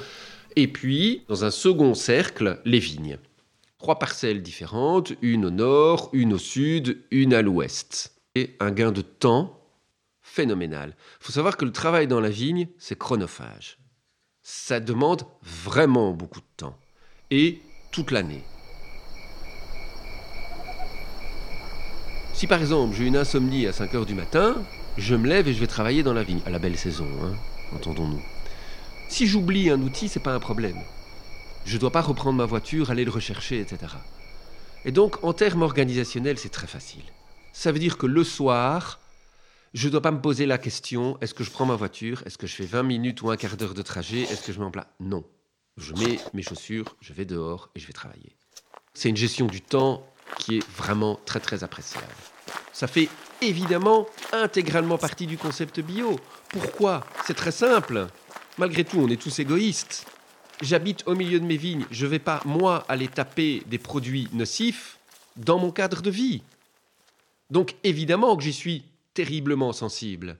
Et 0.56 0.68
puis, 0.68 1.22
dans 1.28 1.44
un 1.44 1.50
second 1.50 1.94
cercle, 1.94 2.60
les 2.64 2.78
vignes. 2.78 3.18
Trois 3.78 3.98
parcelles 3.98 4.42
différentes, 4.42 5.12
une 5.22 5.46
au 5.46 5.50
nord, 5.50 6.10
une 6.12 6.34
au 6.34 6.38
sud, 6.38 7.02
une 7.10 7.32
à 7.32 7.42
l'ouest. 7.42 8.12
Et 8.34 8.56
un 8.60 8.70
gain 8.70 8.92
de 8.92 9.02
temps 9.02 9.58
phénoménal. 10.20 10.94
Il 11.20 11.26
faut 11.26 11.32
savoir 11.32 11.56
que 11.56 11.64
le 11.64 11.72
travail 11.72 12.06
dans 12.06 12.20
la 12.20 12.30
vigne, 12.30 12.68
c'est 12.78 12.98
chronophage. 12.98 13.78
Ça 14.42 14.80
demande 14.80 15.22
vraiment 15.42 16.12
beaucoup 16.12 16.40
de 16.40 16.54
temps. 16.56 16.78
Et 17.30 17.60
toute 17.90 18.10
l'année. 18.10 18.44
Si 22.38 22.46
par 22.46 22.60
exemple 22.60 22.94
j'ai 22.94 23.04
une 23.04 23.16
insomnie 23.16 23.66
à 23.66 23.72
5 23.72 23.92
heures 23.96 24.06
du 24.06 24.14
matin, 24.14 24.54
je 24.96 25.16
me 25.16 25.26
lève 25.26 25.48
et 25.48 25.52
je 25.52 25.58
vais 25.58 25.66
travailler 25.66 26.04
dans 26.04 26.12
la 26.12 26.22
vigne, 26.22 26.40
à 26.46 26.50
la 26.50 26.60
belle 26.60 26.76
saison, 26.76 27.08
hein, 27.20 27.34
entendons-nous. 27.74 28.22
Si 29.08 29.26
j'oublie 29.26 29.70
un 29.70 29.82
outil, 29.82 30.08
c'est 30.08 30.22
pas 30.22 30.32
un 30.32 30.38
problème. 30.38 30.80
Je 31.64 31.74
ne 31.74 31.80
dois 31.80 31.90
pas 31.90 32.00
reprendre 32.00 32.38
ma 32.38 32.44
voiture, 32.44 32.92
aller 32.92 33.04
le 33.04 33.10
rechercher, 33.10 33.58
etc. 33.58 33.92
Et 34.84 34.92
donc, 34.92 35.24
en 35.24 35.32
termes 35.32 35.62
organisationnels, 35.62 36.38
c'est 36.38 36.48
très 36.48 36.68
facile. 36.68 37.02
Ça 37.52 37.72
veut 37.72 37.80
dire 37.80 37.98
que 37.98 38.06
le 38.06 38.22
soir, 38.22 39.00
je 39.74 39.88
ne 39.88 39.90
dois 39.90 40.02
pas 40.02 40.12
me 40.12 40.20
poser 40.20 40.46
la 40.46 40.58
question 40.58 41.18
est-ce 41.20 41.34
que 41.34 41.42
je 41.42 41.50
prends 41.50 41.66
ma 41.66 41.74
voiture 41.74 42.22
Est-ce 42.24 42.38
que 42.38 42.46
je 42.46 42.54
fais 42.54 42.66
20 42.66 42.84
minutes 42.84 43.20
ou 43.20 43.30
un 43.30 43.36
quart 43.36 43.56
d'heure 43.56 43.74
de 43.74 43.82
trajet 43.82 44.20
Est-ce 44.20 44.46
que 44.46 44.52
je 44.52 44.60
m'en 44.60 44.70
place 44.70 44.86
Non 45.00 45.24
je 45.76 45.92
mets 45.94 46.18
mes 46.34 46.42
chaussures, 46.42 46.96
je 47.00 47.12
vais 47.12 47.24
dehors 47.24 47.70
et 47.74 47.80
je 47.80 47.86
vais 47.86 47.92
travailler. 47.92 48.36
C'est 48.94 49.08
une 49.08 49.16
gestion 49.16 49.46
du 49.46 49.60
temps 49.60 50.04
qui 50.38 50.58
est 50.58 50.68
vraiment 50.76 51.18
très 51.24 51.40
très 51.40 51.64
appréciable. 51.64 52.06
Ça 52.72 52.86
fait 52.86 53.08
évidemment 53.40 54.06
intégralement 54.32 54.98
partie 54.98 55.26
du 55.26 55.38
concept 55.38 55.80
bio. 55.80 56.18
Pourquoi? 56.48 57.04
C'est 57.26 57.34
très 57.34 57.52
simple. 57.52 58.08
Malgré 58.58 58.84
tout, 58.84 58.98
on 58.98 59.08
est 59.08 59.20
tous 59.20 59.38
égoïstes. 59.38 60.06
J'habite 60.60 61.06
au 61.06 61.14
milieu 61.14 61.38
de 61.38 61.44
mes 61.44 61.56
vignes, 61.56 61.86
je 61.90 62.04
ne 62.04 62.10
vais 62.10 62.18
pas, 62.18 62.40
moi, 62.44 62.84
aller 62.88 63.06
taper 63.06 63.62
des 63.66 63.78
produits 63.78 64.28
nocifs 64.32 64.98
dans 65.36 65.58
mon 65.58 65.70
cadre 65.70 66.02
de 66.02 66.10
vie. 66.10 66.42
Donc 67.50 67.76
évidemment 67.84 68.36
que 68.36 68.42
j'y 68.42 68.52
suis 68.52 68.84
terriblement 69.14 69.72
sensible. 69.72 70.38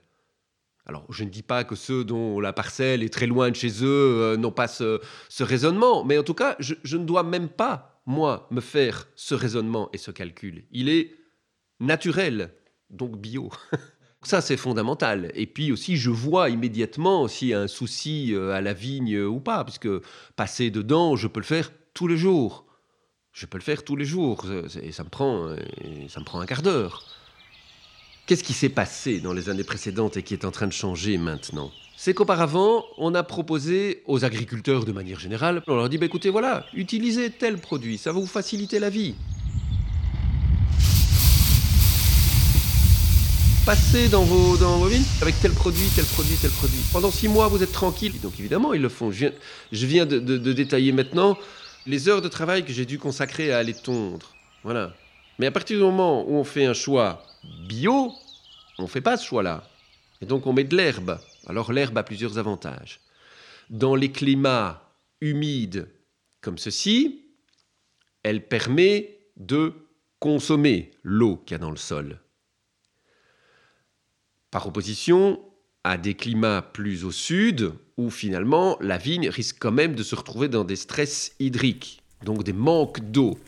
Alors, 0.87 1.04
je 1.11 1.23
ne 1.23 1.28
dis 1.28 1.42
pas 1.42 1.64
que 1.64 1.75
ceux 1.75 2.02
dont 2.02 2.40
la 2.40 2.54
parcelle 2.54 3.02
est 3.02 3.12
très 3.12 3.26
loin 3.26 3.50
de 3.50 3.54
chez 3.54 3.85
eux 3.85 4.23
euh, 4.23 4.37
n'ont 4.38 4.50
pas 4.50 4.68
ce, 4.68 5.00
raisonnement, 5.38 6.02
mais 6.02 6.16
en 6.16 6.23
tout 6.23 6.35
cas, 6.35 6.57
je, 6.59 6.97
ne 6.97 7.04
dois 7.04 7.23
même 7.23 7.49
pas, 7.49 7.98
moi, 8.09 8.49
me 8.50 8.62
faire 8.62 9.07
ce 9.17 9.35
raisonnement 9.35 9.91
et 9.93 9.99
ce 9.99 10.11
calcul. 10.11 10.65
Il 10.73 10.88
est 10.88 11.15
naturel, 11.79 12.55
donc 12.88 13.19
bio. 13.19 13.50
Ça, 14.23 14.41
c'est 14.41 14.57
fondamental. 14.57 15.31
Et 15.35 15.47
puis 15.47 15.71
aussi, 15.71 15.99
je 15.99 16.09
vois 16.09 16.49
immédiatement 16.49 17.29
s'il 17.29 17.49
y 17.49 17.55
a 17.55 17.61
un 17.61 17.69
souci 17.69 18.35
euh, 18.35 18.53
à 18.53 18.62
la 18.62 18.73
vigne 18.73 19.21
ou 19.21 19.41
pas, 19.41 19.62
puisque 19.62 19.91
passer 20.37 20.71
dedans, 20.71 21.17
je 21.17 21.29
peux 21.29 21.41
le 21.41 21.47
faire 21.47 21.71
tous 21.93 22.09
les 22.09 22.17
jours. 22.17 22.65
Je 23.33 23.45
peux 23.45 23.59
le 23.59 23.62
faire 23.62 23.85
tous 23.85 23.95
les 23.95 24.07
jours, 24.07 24.47
et 24.83 24.91
ça 24.91 25.05
me 25.05 25.11
prend, 25.11 25.55
ça 26.09 26.19
me 26.19 26.25
prend 26.25 26.41
un 26.41 26.47
quart 26.47 26.62
d'heure. 26.62 27.05
Qu'est-ce 28.27 28.43
qui 28.43 28.55
s'est 28.55 28.71
passé 28.71 29.21
dans 29.21 29.33
les 29.33 29.49
années 29.49 29.65
précédentes 29.65 30.17
et 30.17 30.23
qui 30.23 30.35
est 30.35 30.45
en 30.45 30.50
train 30.50 30.67
de 30.67 30.73
changer 30.73 31.19
maintenant? 31.19 31.71
C'est 32.00 32.14
qu'auparavant, 32.14 32.85
on 32.97 33.12
a 33.17 33.25
proposé 33.25 34.05
aux 34.07 34.25
agriculteurs 34.25 34.85
de 34.85 34.93
manière 34.93 35.19
générale, 35.19 35.64
on 35.67 35.75
leur 35.75 35.88
dit, 35.88 35.99
bah, 35.99 36.07
écoutez, 36.07 36.31
voilà, 36.31 36.64
utilisez 36.73 37.28
tel 37.28 37.59
produit, 37.59 37.99
ça 37.99 38.12
va 38.12 38.21
vous 38.21 38.26
faciliter 38.28 38.78
la 38.78 38.88
vie. 38.88 39.17
Passez 43.67 44.09
dans 44.09 44.23
vos, 44.23 44.57
dans 44.59 44.78
vos 44.78 44.87
vignes 44.87 45.02
avec 45.21 45.40
tel 45.40 45.50
produit, 45.50 45.88
tel 45.97 46.05
produit, 46.05 46.37
tel 46.40 46.52
produit. 46.52 46.78
Pendant 46.93 47.11
six 47.11 47.26
mois, 47.26 47.49
vous 47.49 47.64
êtes 47.64 47.73
tranquille. 47.73 48.12
donc 48.23 48.35
évidemment, 48.38 48.73
ils 48.75 48.81
le 48.81 48.88
font. 48.88 49.11
Je 49.11 49.33
viens, 49.73 50.07
de, 50.07 50.19
détailler 50.52 50.93
maintenant 50.93 51.37
les 51.85 52.09
heures 52.09 52.23
de 52.23 52.28
travail 52.28 52.64
que 52.64 52.73
j'ai 52.73 52.85
dû 52.87 53.00
consacrer 53.00 53.52
à 53.52 53.59
aller 53.59 53.75
tondre. 53.75 54.37
Voilà. 54.62 54.95
Mais 55.40 55.47
à 55.47 55.50
partir 55.50 55.76
du 55.76 55.83
moment 55.83 56.25
où 56.31 56.37
on 56.37 56.45
fait 56.45 56.64
un 56.64 56.75
choix 56.75 57.25
bio, 57.67 58.12
on 58.78 58.85
ne 58.85 58.88
fait 58.88 59.00
pas 59.00 59.17
ce 59.17 59.26
choix-là. 59.26 59.64
Et 60.23 60.26
donc 60.26 60.47
on 60.47 60.52
met 60.52 60.62
de 60.62 60.76
l'herbe. 60.76 61.19
Alors 61.49 61.73
l'herbe 61.73 61.99
a 61.99 62.02
plusieurs 62.02 62.38
avantages. 62.38 63.00
Dans 63.71 63.95
les 63.95 64.12
climats 64.12 64.95
humides 65.21 65.88
comme 66.40 66.59
ceci, 66.59 67.25
elle 68.23 68.47
permet 68.47 69.19
de 69.37 69.73
consommer 70.21 70.93
l'eau 71.02 71.37
qu'il 71.37 71.55
y 71.55 71.57
a 71.57 71.59
dans 71.59 71.71
le 71.71 71.76
sol. 71.76 72.21
Par 74.50 74.67
opposition 74.67 75.40
à 75.85 75.97
des 75.97 76.14
climats 76.14 76.62
plus 76.62 77.05
au 77.05 77.11
sud, 77.11 77.73
où 77.97 78.11
finalement 78.11 78.76
la 78.81 78.99
vigne 78.99 79.28
risque 79.28 79.59
quand 79.61 79.73
même 79.73 79.95
de 79.95 80.02
se 80.02 80.14
retrouver 80.14 80.49
dans 80.49 80.64
des 80.64 80.76
stress 80.76 81.35
hydriques, 81.38 82.02
donc 82.25 82.45
des 82.45 82.52
manques 82.52 83.00
d'eau. 83.11 83.38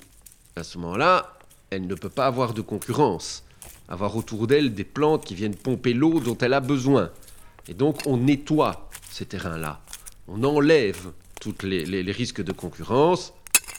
À 0.57 0.65
ce 0.65 0.79
moment-là, 0.79 1.39
elle 1.71 1.87
ne 1.87 1.95
peut 1.95 2.09
pas 2.09 2.27
avoir 2.27 2.55
de 2.55 2.61
concurrence 2.61 3.45
avoir 3.91 4.17
autour 4.17 4.47
d'elle 4.47 4.73
des 4.73 4.85
plantes 4.85 5.25
qui 5.25 5.35
viennent 5.35 5.57
pomper 5.57 5.93
l'eau 5.93 6.21
dont 6.21 6.39
elle 6.39 6.55
a 6.55 6.61
besoin. 6.61 7.11
Et 7.69 7.75
donc 7.75 8.01
on 8.07 8.17
nettoie 8.17 8.89
ces 9.11 9.27
terrains-là. 9.27 9.81
On 10.29 10.43
enlève 10.45 11.13
tous 11.41 11.63
les, 11.63 12.13
risques 12.13 12.43
de 12.43 12.53
concurrence 12.53 13.33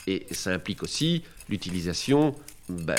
et 0.06 0.26
ça 0.32 0.50
implique 0.50 0.82
aussi 0.82 1.22
l'utilisation 1.48 2.34
ben, 2.68 2.96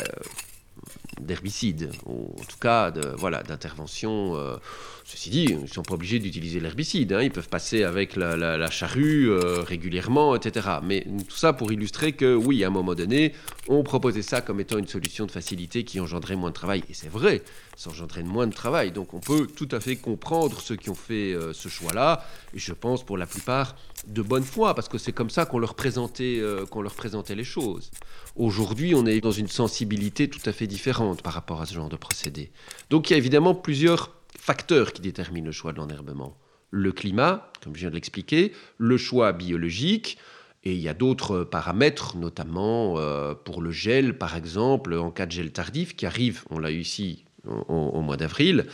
d'herbicides, 1.20 1.92
ou 2.06 2.34
en 2.40 2.44
tout 2.46 2.58
cas 2.60 2.92
voilà, 3.18 3.44
d'intervention. 3.44 4.36
Euh, 4.36 4.58
ceci 5.06 5.30
dit, 5.30 5.44
ils 5.50 5.62
ne 5.62 5.68
sont 5.68 5.84
pas 5.84 5.96
obligés 5.96 6.20
d'utiliser 6.20 6.60
l'herbicide, 6.60 7.14
hein. 7.14 7.22
ils 7.22 7.32
peuvent 7.32 7.50
passer 7.50 7.84
avec 7.84 8.16
la, 8.16 8.70
charrue 8.70 9.30
euh, 9.30 9.62
régulièrement, 9.62 10.36
etc. 10.36 10.78
Mais 10.84 11.06
tout 11.28 11.36
ça 11.36 11.54
pour 11.54 11.72
illustrer 11.72 12.14
que 12.14 12.36
oui, 12.36 12.64
à 12.64 12.68
un 12.68 12.70
moment 12.70 12.96
donné, 12.96 13.34
on 13.68 13.84
proposait 13.84 14.22
ça 14.22 14.42
comme 14.42 14.60
étant 14.60 14.78
une 14.78 14.88
solution 14.88 15.26
de 15.26 15.32
facilité 15.32 15.84
qui 15.84 16.00
engendrait 16.00 16.36
moins 16.36 16.50
de 16.50 16.56
travail. 16.56 16.84
Et 16.90 16.94
c'est 16.94 17.10
vrai, 17.10 17.44
ça 17.76 17.90
engendrait 17.90 18.24
moins 18.24 18.48
de 18.48 18.54
travail. 18.54 18.92
Donc 18.92 19.14
on 19.14 19.20
peut 19.20 19.48
tout 19.48 19.68
à 19.72 19.80
fait 19.80 19.98
comprendre 19.98 20.62
ceux 20.62 20.76
qui 20.76 20.90
ont 20.90 20.96
fait 20.96 21.34
euh, 21.34 21.54
ce 21.54 21.68
choix-là, 21.68 22.26
et 22.54 22.60
je 22.60 22.74
pense 22.74 23.06
pour 23.06 23.18
la 23.18 23.26
plupart 23.26 23.76
de 24.08 24.22
bonne 24.22 24.44
foi, 24.44 24.74
parce 24.74 24.90
que 24.90 24.98
c'est 24.98 25.14
comme 25.14 25.30
ça 25.30 25.46
qu'on 25.46 25.60
leur, 25.60 25.76
présentait, 25.76 26.42
qu'on 26.70 26.82
leur 26.82 26.94
présentait 26.94 27.36
les 27.36 27.46
choses. 27.46 27.90
Aujourd'hui, 28.36 28.96
on 28.96 29.06
est 29.06 29.22
dans 29.22 29.32
une 29.32 29.48
sensibilité 29.48 30.28
tout 30.28 30.42
à 30.46 30.52
fait 30.52 30.68
différente 30.68 31.22
par 31.22 31.34
rapport 31.34 31.62
à 31.62 31.66
ce 31.66 31.74
genre 31.74 31.88
de 31.88 31.96
procédé. 31.96 32.52
Donc 32.90 33.10
il 33.10 33.14
y 33.14 33.16
a 33.16 33.18
évidemment 33.18 33.56
plusieurs 33.56 34.12
facteurs 34.38 34.94
qui 34.94 35.02
déterminent 35.02 35.46
le 35.46 35.52
choix 35.52 35.74
de 35.74 35.78
l'enherbement. 35.78 36.38
Le 36.72 36.92
climat, 36.92 37.52
comme 37.64 37.76
je 37.76 37.82
viens 37.82 37.90
de 37.90 37.96
l'expliquer, 37.96 38.52
le 38.78 38.98
choix 38.98 39.32
biologique, 39.32 40.18
et 40.64 40.74
il 40.74 40.80
y 40.80 40.88
a 40.88 40.94
d'autres 40.94 41.44
paramètres, 41.44 42.18
notamment 42.18 42.96
euh, 42.98 43.34
pour 43.34 43.62
le 43.62 43.72
gel, 43.72 44.18
par 44.18 44.36
exemple, 44.36 44.94
en 44.94 45.12
cas 45.12 45.26
de 45.26 45.32
gel 45.32 45.52
tardif, 45.52 45.96
qui 45.96 46.06
arrive, 46.06 46.44
on 46.50 46.60
l'a 46.60 46.72
eu 46.72 46.80
ici 46.80 47.26
au, 47.46 48.00
mois 48.02 48.16
d'avril, 48.16 48.66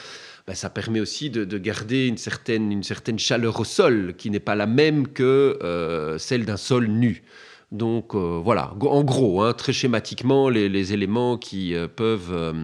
ben, 0.46 0.54
ça 0.54 0.70
permet 0.70 1.00
aussi 1.00 1.32
de, 1.32 1.58
garder 1.58 2.08
une 2.08 2.18
certaine, 2.18 3.18
chaleur 3.18 3.60
au 3.60 3.64
sol, 3.64 4.14
qui 4.16 4.30
n'est 4.30 4.40
pas 4.40 4.56
la 4.56 4.68
même 4.68 5.08
que 5.08 5.58
euh, 5.64 6.20
celle 6.20 6.46
d'un 6.46 6.58
sol 6.58 6.88
nu. 6.88 7.24
Donc 7.72 8.14
euh, 8.14 8.40
voilà, 8.44 8.74
en 8.80 9.04
gros, 9.04 9.42
hein, 9.42 9.54
très 9.54 9.74
schématiquement, 9.74 10.50
les, 10.50 10.94
éléments 10.94 11.38
qui 11.38 11.76
peuvent 11.96 12.64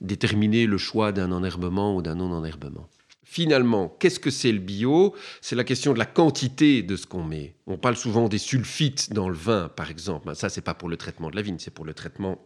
déterminer 0.00 0.66
le 0.66 0.78
choix 0.78 1.12
d'un 1.12 1.32
enherbement 1.32 1.96
ou 1.96 2.02
d'un 2.02 2.14
non-enherbement. 2.16 2.88
Finalement, 3.24 3.94
qu'est-ce 4.00 4.20
que 4.20 4.30
c'est 4.30 4.52
le 4.52 4.58
bio? 4.58 5.14
C'est 5.42 5.54
la 5.54 5.64
question 5.64 5.92
de 5.92 5.98
la 5.98 6.06
quantité 6.06 6.82
de 6.82 6.96
ce 6.96 7.06
qu'on 7.06 7.22
met. 7.22 7.54
On 7.66 7.76
parle 7.76 7.96
souvent 7.96 8.26
des 8.26 8.38
sulfites 8.38 9.12
dans 9.12 9.28
le 9.28 9.36
vin, 9.36 9.68
par 9.68 9.90
exemple. 9.90 10.34
Ça, 10.34 10.48
c'est 10.48 10.62
pas 10.62 10.72
pour 10.72 10.88
le 10.88 10.96
traitement 10.96 11.28
de 11.30 11.36
la 11.36 11.42
vigne, 11.42 11.58
c'est 11.58 11.70
pour 11.70 11.84
le 11.84 11.92
traitement 11.92 12.38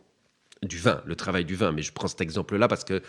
du 0.63 0.79
vin, 0.79 1.01
le 1.07 1.15
travail 1.15 1.45
du 1.45 1.55
vin. 1.55 1.71
Mais 1.71 1.83
je 1.83 1.93
prends 1.93 2.09
cet 2.09 2.21
exemple-là 2.21 2.67
parce 2.67 2.83
que 2.83 3.01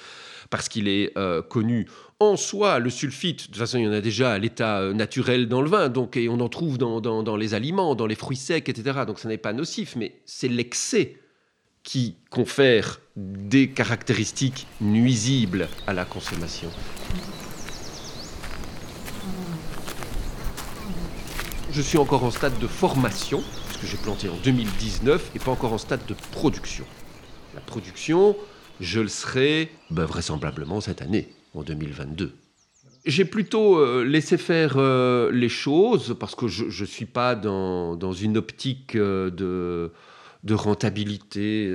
parce 0.52 0.70
qu'il 0.70 0.88
est 0.88 1.18
euh, 1.18 1.42
connu 1.42 1.88
en 2.20 2.38
soi. 2.38 2.78
Le 2.78 2.92
sulfite, 2.92 3.42
de 3.42 3.46
toute 3.48 3.58
façon, 3.58 3.80
il 3.80 3.86
y 3.86 3.88
en 3.88 3.92
a 3.92 4.02
déjà 4.02 4.34
à 4.34 4.38
l'état 4.38 4.82
euh, 4.82 4.94
naturel 4.94 5.48
dans 5.48 5.64
le 5.64 5.70
vin, 5.70 5.90
donc 5.90 6.16
et 6.16 6.30
on 6.30 6.40
en 6.42 6.50
trouve 6.50 6.78
dans, 6.78 7.02
dans, 7.02 7.36
les 7.36 7.56
aliments, 7.56 7.96
dans 7.96 8.06
les 8.06 8.16
fruits 8.16 8.38
secs, 8.38 8.70
etc. 8.70 9.00
Donc 9.08 9.18
ça 9.18 9.30
n'est 9.30 9.38
pas 9.38 9.54
nocif, 9.54 9.96
mais 9.96 10.22
c'est 10.26 10.48
l'excès 10.48 11.18
qui 11.84 12.16
confère 12.30 13.00
des 13.16 13.70
caractéristiques 13.70 14.68
nuisibles 14.82 15.68
à 15.86 15.94
la 15.94 16.06
consommation. 16.06 16.70
Je 21.72 21.82
suis 21.82 21.98
encore 21.98 22.24
en 22.24 22.32
stade 22.32 22.58
de 22.60 22.68
formation, 22.68 23.44
puisque 23.68 23.86
j'ai 23.86 23.98
planté 23.98 24.30
en 24.30 24.38
2019, 24.44 25.32
et 25.36 25.40
pas 25.40 25.52
encore 25.52 25.74
en 25.74 25.78
stade 25.78 26.06
de 26.08 26.16
production. 26.32 26.86
La 27.56 27.62
production, 27.62 28.36
je 28.80 29.02
le 29.02 29.08
serai 29.08 29.72
ben, 29.90 30.06
vraisemblablement 30.06 30.82
cette 30.82 31.02
année, 31.02 31.30
en 31.54 31.64
2022. 31.64 32.34
J'ai 33.06 33.26
plutôt 33.26 33.78
euh, 33.78 34.04
laissé 34.04 34.38
faire 34.38 34.76
euh, 34.78 35.30
les 35.32 35.50
choses 35.50 36.16
parce 36.18 36.36
que 36.36 36.48
je 36.48 36.66
ne 36.66 36.88
suis 36.88 37.06
pas 37.06 37.36
dans, 37.36 37.96
dans 37.98 38.14
une 38.14 38.38
optique 38.38 38.96
euh, 38.96 39.30
de, 39.30 39.92
de, 40.44 40.54
rentabilité 40.54 41.68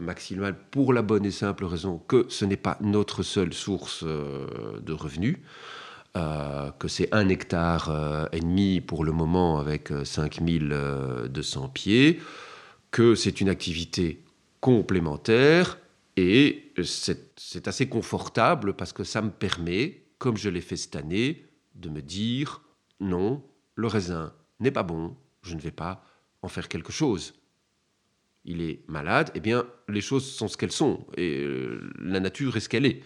maximale 0.00 0.56
pour 0.70 0.92
la 0.92 1.02
bonne 1.02 1.24
et 1.24 1.30
simple 1.30 1.64
raison 1.64 1.98
que 1.98 2.26
ce 2.28 2.44
n'est 2.44 2.56
pas 2.56 2.78
notre 2.80 3.22
seule 3.22 3.52
source 3.52 4.04
de 4.04 4.92
revenus. 4.92 5.38
que 6.14 6.88
c'est 6.88 7.12
un 7.12 7.28
hectare 7.28 8.28
et 8.32 8.40
demi 8.40 8.80
pour 8.80 9.04
le 9.04 9.12
moment 9.12 9.58
avec 9.58 9.92
5200 10.04 11.68
pieds, 11.68 12.20
que 12.90 13.14
c'est 13.14 13.40
une 13.40 13.48
activité 13.48 14.22
complémentaire 14.60 15.78
et 16.16 16.72
c'est 16.82 17.68
assez 17.68 17.88
confortable 17.88 18.74
parce 18.74 18.92
que 18.92 19.04
ça 19.04 19.20
me 19.20 19.30
permet, 19.30 20.04
comme 20.18 20.36
je 20.36 20.48
l'ai 20.48 20.60
fait 20.60 20.76
cette 20.76 20.96
année, 20.96 21.44
de 21.74 21.88
me 21.88 22.00
dire 22.00 22.62
non, 23.00 23.42
le 23.74 23.88
raisin 23.88 24.32
n'est 24.60 24.70
pas 24.70 24.84
bon, 24.84 25.16
je 25.42 25.54
ne 25.54 25.60
vais 25.60 25.72
pas 25.72 26.04
en 26.42 26.48
faire 26.48 26.68
quelque 26.68 26.92
chose. 26.92 27.34
Il 28.44 28.60
est 28.60 28.80
malade, 28.88 29.30
eh 29.34 29.40
bien, 29.40 29.66
les 29.88 30.00
choses 30.00 30.30
sont 30.30 30.48
ce 30.48 30.56
qu'elles 30.56 30.72
sont, 30.72 31.06
et 31.16 31.38
euh, 31.38 31.90
la 32.00 32.20
nature 32.20 32.56
est 32.56 32.60
ce 32.60 32.68
qu'elle 32.68 32.86
est. 32.86 33.02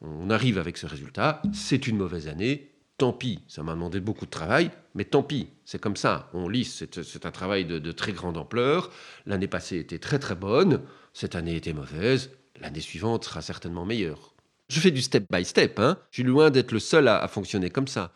On 0.00 0.28
arrive 0.30 0.58
avec 0.58 0.76
ce 0.76 0.86
résultat, 0.86 1.40
c'est 1.52 1.86
une 1.86 1.96
mauvaise 1.96 2.28
année, 2.28 2.70
tant 2.98 3.12
pis, 3.12 3.40
ça 3.48 3.62
m'a 3.62 3.72
demandé 3.72 4.00
beaucoup 4.00 4.26
de 4.26 4.30
travail, 4.30 4.70
mais 4.94 5.04
tant 5.04 5.22
pis, 5.22 5.48
c'est 5.64 5.80
comme 5.80 5.96
ça, 5.96 6.30
on 6.34 6.48
lisse, 6.48 6.84
c'est 7.02 7.26
un 7.26 7.30
travail 7.30 7.64
de, 7.64 7.92
très 7.92 8.12
grande 8.12 8.36
ampleur. 8.36 8.90
L'année 9.26 9.48
passée 9.48 9.78
était 9.78 9.98
très 9.98 10.18
très 10.18 10.34
bonne, 10.34 10.82
cette 11.12 11.34
année 11.34 11.56
était 11.56 11.72
mauvaise, 11.72 12.30
l'année 12.60 12.80
suivante 12.80 13.24
sera 13.24 13.42
certainement 13.42 13.84
meilleure. 13.84 14.34
Je 14.68 14.80
fais 14.80 14.90
du 14.90 15.02
step 15.02 15.24
by 15.30 15.44
step, 15.44 15.78
hein. 15.78 15.98
je 16.10 16.16
suis 16.16 16.22
loin 16.22 16.50
d'être 16.50 16.72
le 16.72 16.78
seul 16.78 17.08
à, 17.08 17.26
fonctionner 17.28 17.70
comme 17.70 17.88
ça. 17.88 18.12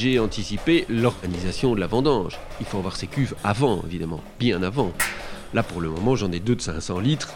J'ai 0.00 0.20
anticipé 0.20 0.86
l'organisation 0.88 1.74
de 1.74 1.80
la 1.80 1.88
vendange. 1.88 2.38
Il 2.60 2.66
faut 2.66 2.78
avoir 2.78 2.94
ses 2.94 3.08
cuves 3.08 3.34
avant, 3.42 3.82
évidemment, 3.84 4.22
bien 4.38 4.62
avant. 4.62 4.92
Là, 5.54 5.64
pour 5.64 5.80
le 5.80 5.88
moment, 5.88 6.14
j'en 6.14 6.30
ai 6.30 6.38
deux 6.38 6.54
de 6.54 6.60
500 6.60 7.00
litres 7.00 7.34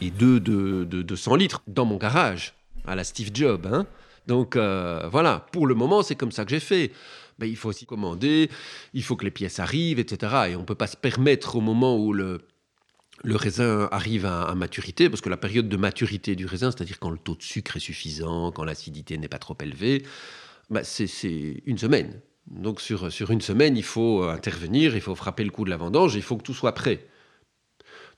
et 0.00 0.12
deux 0.12 0.38
de, 0.38 0.84
200 0.84 1.34
litres 1.34 1.60
dans 1.66 1.84
mon 1.84 1.96
garage, 1.96 2.54
à 2.86 2.94
la 2.94 3.02
Steve 3.02 3.30
Job. 3.34 3.66
Hein. 3.66 3.88
Donc 4.28 4.54
euh, 4.54 5.08
voilà, 5.10 5.44
pour 5.50 5.66
le 5.66 5.74
moment, 5.74 6.04
c'est 6.04 6.14
comme 6.14 6.30
ça 6.30 6.44
que 6.44 6.52
j'ai 6.52 6.60
fait. 6.60 6.92
Ben, 7.40 7.46
il 7.46 7.56
faut 7.56 7.70
aussi 7.70 7.84
commander, 7.84 8.48
il 8.94 9.02
faut 9.02 9.16
que 9.16 9.24
les 9.24 9.32
pièces 9.32 9.58
arrivent, 9.58 9.98
etc. 9.98 10.50
Et 10.50 10.54
on 10.54 10.60
ne 10.60 10.64
peut 10.64 10.76
pas 10.76 10.86
se 10.86 10.96
permettre 10.96 11.56
au 11.56 11.60
moment 11.60 11.98
où 11.98 12.12
le 12.12 12.38
raisin 13.24 13.88
arrive 13.90 14.24
à, 14.24 14.54
maturité, 14.54 15.10
parce 15.10 15.20
que 15.20 15.30
la 15.30 15.36
période 15.36 15.68
de 15.68 15.76
maturité 15.76 16.36
du 16.36 16.46
raisin, 16.46 16.70
c'est-à-dire 16.70 17.00
quand 17.00 17.10
le 17.10 17.18
taux 17.18 17.34
de 17.34 17.42
sucre 17.42 17.76
est 17.78 17.80
suffisant, 17.80 18.52
quand 18.52 18.62
l'acidité 18.62 19.18
n'est 19.18 19.26
pas 19.26 19.40
trop 19.40 19.56
élevée, 19.60 20.04
ben, 20.70 20.82
c'est 20.84 21.62
une 21.66 21.78
semaine. 21.78 22.20
Donc 22.46 22.80
sur, 22.80 23.12
sur 23.12 23.30
une 23.30 23.40
semaine, 23.40 23.76
il 23.76 23.84
faut 23.84 24.24
intervenir, 24.24 24.94
il 24.94 25.00
faut 25.00 25.14
frapper 25.14 25.44
le 25.44 25.50
coup 25.50 25.64
de 25.64 25.70
la 25.70 25.76
vendange, 25.76 26.14
il 26.14 26.22
faut 26.22 26.36
que 26.36 26.42
tout 26.42 26.54
soit 26.54 26.72
prêt. 26.72 27.06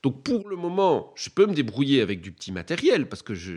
Donc 0.05 0.21
pour 0.21 0.47
le 0.49 0.55
moment, 0.55 1.11
je 1.15 1.31
peux 1.31 1.47
me 1.47 1.53
débrouiller 1.55 2.01
avec 2.01 2.21
du 2.21 2.31
petit 2.31 2.51
matériel, 2.51 3.09
parce 3.09 3.23
que 3.23 3.33
je, 3.33 3.53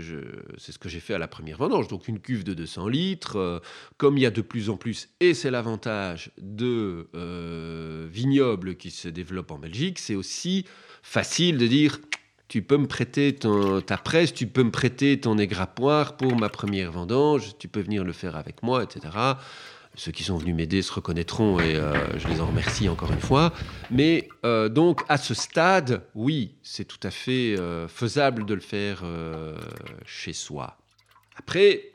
c'est 0.57 0.72
ce 0.72 0.79
que 0.79 0.88
j'ai 0.88 0.98
fait 0.98 1.12
à 1.12 1.18
la 1.18 1.29
première 1.29 1.59
vendange. 1.59 1.88
Donc 1.88 2.09
une 2.09 2.20
cuve 2.20 2.42
de 2.42 2.55
200 2.55 2.88
litres, 2.88 3.37
euh, 3.37 3.59
comme 3.98 4.16
il 4.16 4.22
y 4.22 4.27
a 4.27 4.31
de 4.31 4.40
plus 4.40 4.70
en 4.70 4.79
plus, 4.79 5.11
et 5.20 5.35
c'est 5.35 5.51
l'avantage 5.51 6.31
de 6.38 7.11
euh, 7.14 8.09
vignobles 8.11 8.77
qui 8.77 8.90
se 8.90 9.09
développent 9.09 9.51
en 9.51 9.59
Belgique, 9.59 9.98
c'est 9.98 10.14
aussi 10.14 10.64
facile 11.03 11.59
de 11.59 11.66
dire 11.66 12.01
tu 12.49 12.63
peux 12.63 12.79
me 12.79 12.87
prêter 12.87 13.37
ta 13.87 13.99
presse, 13.99 14.33
tu 14.33 14.47
peux 14.47 14.63
me 14.63 14.71
prêter 14.71 15.21
ton 15.21 15.39
égrappoir 15.39 16.17
pour 16.17 16.35
ma 16.35 16.49
première 16.49 16.91
vendange, 16.91 17.57
tu 17.59 17.69
peux 17.69 17.81
venir 17.81 18.05
le 18.05 18.13
faire 18.13 18.37
avec 18.37 18.63
moi, 18.63 18.83
etc. 18.83 19.11
Ceux 19.95 20.13
qui 20.13 20.23
sont 20.23 20.39
venus 20.39 20.55
m'aider 20.55 20.81
se 20.81 20.93
reconnaîtront 20.93 21.59
et 21.59 21.75
euh, 21.75 22.19
je 22.19 22.29
les 22.29 22.41
en 22.41 22.47
remercie 22.47 22.89
encore 22.89 23.13
une 23.13 23.21
fois. 23.21 23.53
Mais 23.91 24.29
euh, 24.45 24.69
donc 24.69 25.03
à 25.09 25.19
ce 25.19 25.35
stade, 25.35 26.03
oui, 26.15 26.55
c'est 26.63 26.85
tout 26.85 27.01
à 27.03 27.11
fait 27.11 27.57
euh, 27.59 27.89
faisable 27.89 28.47
de 28.47 28.55
le 28.55 28.61
faire 28.61 29.03
chez 30.07 30.33
soi. 30.33 30.79
Après, 31.37 31.91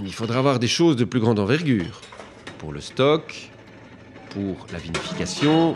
il 0.00 0.12
faudra 0.12 0.38
avoir 0.38 0.58
des 0.58 0.68
choses 0.68 0.96
de 0.96 1.04
plus 1.04 1.20
grande 1.20 1.38
envergure 1.38 2.00
pour 2.58 2.72
le 2.72 2.80
stock, 2.80 3.50
pour 4.30 4.66
la 4.72 4.78
vinification, 4.78 5.74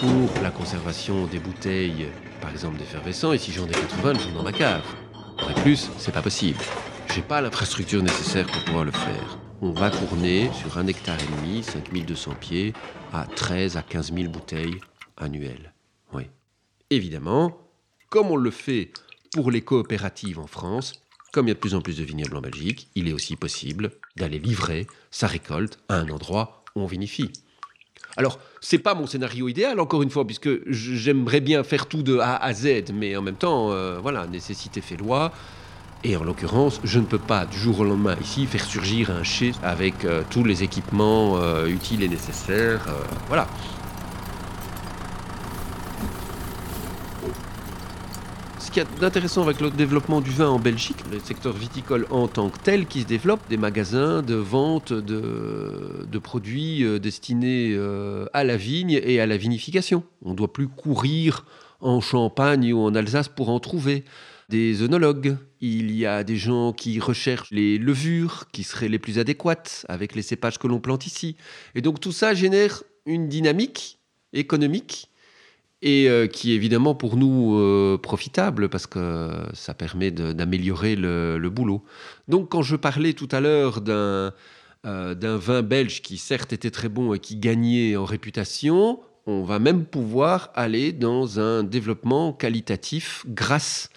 pour 0.00 0.42
la 0.42 0.50
conservation 0.50 1.26
des 1.26 1.38
bouteilles, 1.38 2.08
par 2.40 2.50
exemple 2.50 2.78
d'effervescent. 2.78 3.32
Et 3.32 3.38
si 3.38 3.52
j'en 3.52 3.66
ai 3.66 3.72
80, 3.72 4.14
je 4.14 4.34
dans 4.34 4.42
ma 4.42 4.52
cave. 4.52 4.84
En 5.40 5.60
plus, 5.62 5.90
c'est 5.98 6.12
pas 6.12 6.22
possible. 6.22 6.58
J'ai 7.14 7.22
pas 7.22 7.40
l'infrastructure 7.40 8.02
nécessaire 8.02 8.46
pour 8.46 8.64
pouvoir 8.64 8.84
le 8.84 8.92
faire 8.92 9.38
on 9.60 9.72
va 9.72 9.90
tourner 9.90 10.50
sur 10.52 10.78
un 10.78 10.86
hectare 10.86 11.18
et 11.20 11.42
demi, 11.42 11.62
5200 11.62 12.36
pieds, 12.40 12.72
à 13.12 13.26
13 13.26 13.76
à 13.76 13.82
15 13.82 14.12
000 14.14 14.30
bouteilles 14.30 14.80
annuelles. 15.16 15.72
Oui. 16.12 16.24
Évidemment, 16.90 17.58
comme 18.08 18.30
on 18.30 18.36
le 18.36 18.50
fait 18.50 18.92
pour 19.32 19.50
les 19.50 19.62
coopératives 19.62 20.38
en 20.38 20.46
France, 20.46 21.02
comme 21.32 21.46
il 21.46 21.48
y 21.48 21.52
a 21.52 21.54
de 21.54 21.58
plus 21.58 21.74
en 21.74 21.80
plus 21.80 21.98
de 21.98 22.04
vignobles 22.04 22.36
en 22.36 22.40
Belgique, 22.40 22.88
il 22.94 23.08
est 23.08 23.12
aussi 23.12 23.36
possible 23.36 23.92
d'aller 24.16 24.38
livrer 24.38 24.86
sa 25.10 25.26
récolte 25.26 25.78
à 25.88 25.96
un 25.96 26.08
endroit 26.08 26.64
où 26.76 26.80
on 26.82 26.86
vinifie. 26.86 27.32
Alors, 28.18 28.40
c'est 28.60 28.78
pas 28.78 28.94
mon 28.94 29.06
scénario 29.06 29.46
idéal, 29.46 29.78
encore 29.78 30.02
une 30.02 30.10
fois, 30.10 30.26
puisque 30.26 30.50
j'aimerais 30.68 31.40
bien 31.40 31.62
faire 31.62 31.86
tout 31.86 32.02
de 32.02 32.18
A 32.18 32.34
à 32.34 32.52
Z, 32.52 32.90
mais 32.92 33.16
en 33.16 33.22
même 33.22 33.36
temps, 33.36 33.70
euh, 33.70 34.00
voilà, 34.02 34.26
nécessité 34.26 34.80
fait 34.80 34.96
loi. 34.96 35.30
Et 36.02 36.16
en 36.16 36.24
l'occurrence, 36.24 36.80
je 36.82 36.98
ne 36.98 37.04
peux 37.04 37.20
pas 37.20 37.46
du 37.46 37.56
jour 37.56 37.78
au 37.78 37.84
lendemain 37.84 38.16
ici 38.20 38.46
faire 38.46 38.64
surgir 38.64 39.12
un 39.12 39.22
chai 39.22 39.52
avec 39.62 40.04
euh, 40.04 40.22
tous 40.30 40.42
les 40.42 40.64
équipements 40.64 41.36
euh, 41.36 41.66
utiles 41.66 42.02
et 42.02 42.08
nécessaires. 42.08 42.86
Voilà. 43.28 43.46
Qu'il 48.78 48.86
y 48.86 48.96
a 48.96 49.00
d'intéressant 49.00 49.42
avec 49.42 49.60
le 49.60 49.70
développement 49.70 50.20
du 50.20 50.30
vin 50.30 50.48
en 50.48 50.60
Belgique, 50.60 50.98
le 51.10 51.18
secteur 51.18 51.52
viticole 51.52 52.06
en 52.10 52.28
tant 52.28 52.48
que 52.48 52.58
tel 52.60 52.86
qui 52.86 53.00
se 53.00 53.06
développe, 53.06 53.40
des 53.48 53.56
magasins 53.56 54.22
de 54.22 54.36
vente 54.36 54.92
de, 54.92 56.06
de 56.08 56.18
produits 56.18 56.84
euh, 56.84 57.00
destinés 57.00 57.72
euh, 57.72 58.26
à 58.32 58.44
la 58.44 58.56
vigne 58.56 59.00
et 59.02 59.20
à 59.20 59.26
la 59.26 59.36
vinification. 59.36 60.04
On 60.22 60.30
ne 60.30 60.36
doit 60.36 60.52
plus 60.52 60.68
courir 60.68 61.44
en 61.80 62.00
Champagne 62.00 62.72
ou 62.72 62.80
en 62.80 62.94
Alsace 62.94 63.28
pour 63.28 63.48
en 63.48 63.58
trouver. 63.58 64.04
Des 64.48 64.80
œnologues, 64.82 65.36
il 65.60 65.90
y 65.90 66.06
a 66.06 66.22
des 66.22 66.36
gens 66.36 66.72
qui 66.72 67.00
recherchent 67.00 67.50
les 67.50 67.78
levures 67.78 68.44
qui 68.52 68.62
seraient 68.62 68.88
les 68.88 69.00
plus 69.00 69.18
adéquates 69.18 69.86
avec 69.88 70.14
les 70.14 70.22
cépages 70.22 70.58
que 70.58 70.68
l'on 70.68 70.78
plante 70.78 71.04
ici. 71.04 71.36
Et 71.74 71.80
donc 71.80 71.98
tout 71.98 72.12
ça 72.12 72.32
génère 72.32 72.84
une 73.06 73.28
dynamique 73.28 73.98
économique 74.32 75.10
et 75.82 76.08
euh, 76.08 76.26
qui 76.26 76.52
est 76.52 76.54
évidemment 76.54 76.94
pour 76.94 77.16
nous 77.16 77.56
euh, 77.56 77.98
profitable 77.98 78.68
parce 78.68 78.86
que 78.86 79.30
ça 79.52 79.74
permet 79.74 80.10
d'améliorer 80.10 80.96
le, 80.96 81.48
boulot. 81.48 81.84
Donc 82.26 82.50
quand 82.50 82.62
je 82.62 82.76
parlais 82.76 83.12
tout 83.12 83.28
à 83.30 83.40
l'heure 83.40 83.80
d'un 83.80 84.32
euh, 84.86 85.14
d'un 85.14 85.36
vin 85.36 85.62
belge 85.62 86.02
qui 86.02 86.18
certes 86.18 86.52
était 86.52 86.70
très 86.70 86.88
bon 86.88 87.12
et 87.12 87.18
qui 87.18 87.36
gagnait 87.36 87.96
en 87.96 88.04
réputation, 88.04 89.00
on 89.26 89.42
va 89.42 89.58
même 89.58 89.84
pouvoir 89.84 90.50
aller 90.54 90.92
dans 90.92 91.40
un 91.40 91.64
développement 91.64 92.32
qualitatif 92.32 93.24
grâce 93.26 93.90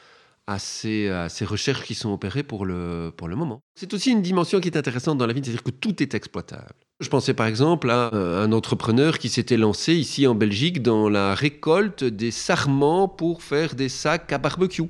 à 0.47 0.57
ces, 0.57 1.07
à 1.09 1.29
ces, 1.29 1.45
recherches 1.45 1.85
qui 1.85 1.93
sont 1.93 2.11
opérées 2.11 2.41
pour 2.41 2.65
le, 2.65 3.13
pour 3.15 3.27
le 3.27 3.35
moment. 3.35 3.61
C'est 3.75 3.93
aussi 3.93 4.11
une 4.11 4.23
dimension 4.23 4.59
qui 4.59 4.69
est 4.69 4.75
intéressante 4.75 5.19
dans 5.19 5.27
la 5.27 5.33
vie, 5.33 5.41
c'est-à-dire 5.43 5.63
que 5.63 5.71
tout 5.71 6.01
est 6.01 6.15
exploitable. 6.15 6.73
Je 7.01 7.09
pensais 7.09 7.33
par 7.33 7.47
exemple 7.47 7.89
à 7.89 8.13
euh, 8.13 8.45
un 8.45 8.51
entrepreneur 8.51 9.17
qui 9.17 9.27
s'était 9.27 9.57
lancé 9.57 9.93
ici 9.95 10.27
en 10.27 10.35
Belgique 10.35 10.83
dans 10.83 11.09
la 11.09 11.33
récolte 11.33 12.03
des 12.03 12.29
sarments 12.29 13.07
pour 13.07 13.41
faire 13.41 13.73
des 13.73 13.89
sacs 13.89 14.31
à 14.31 14.37
barbecue. 14.37 14.83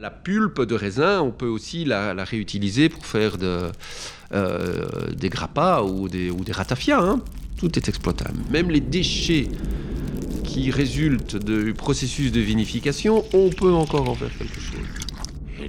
La 0.00 0.10
pulpe 0.10 0.62
de 0.62 0.74
raisin, 0.74 1.20
on 1.20 1.30
peut 1.30 1.46
aussi 1.46 1.84
la, 1.84 2.12
réutiliser 2.24 2.88
pour 2.88 3.06
faire 3.06 3.36
euh, 3.40 4.82
des 5.16 5.28
grappas 5.28 5.84
ou 5.84 6.08
des, 6.08 6.32
ratafias. 6.50 7.00
Hein. 7.00 7.20
Tout 7.56 7.78
est 7.78 7.88
exploitable. 7.88 8.38
Même 8.50 8.68
les 8.68 8.80
déchets 8.80 9.48
qui 10.42 10.72
résultent 10.72 11.36
du 11.36 11.74
processus 11.74 12.32
de 12.32 12.40
vinification, 12.40 13.24
on 13.32 13.50
peut 13.50 13.72
encore 13.72 14.10
en 14.10 14.16
faire 14.16 14.36
quelque 14.36 14.60
chose. 14.60 14.80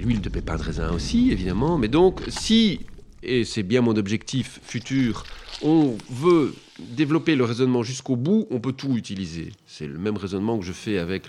L'huile 0.02 0.20
de 0.20 0.28
pépin 0.28 0.56
de 0.56 0.62
raisin 0.62 0.90
aussi, 0.90 1.30
évidemment. 1.30 1.78
Mais 1.78 1.88
donc, 1.88 2.20
si, 2.28 2.80
et 3.22 3.44
c'est 3.44 3.62
bien 3.62 3.80
mon 3.80 3.96
objectif 3.96 4.60
futur, 4.62 5.24
on 5.62 5.96
veut 6.10 6.54
développer 6.78 7.34
le 7.34 7.44
raisonnement 7.44 7.82
jusqu'au 7.82 8.16
bout, 8.16 8.46
on 8.50 8.60
peut 8.60 8.72
tout 8.72 8.96
utiliser. 8.96 9.52
C'est 9.66 9.88
le 9.88 9.98
même 9.98 10.16
raisonnement 10.16 10.58
que 10.58 10.64
je 10.64 10.72
fais 10.72 10.98
avec 10.98 11.24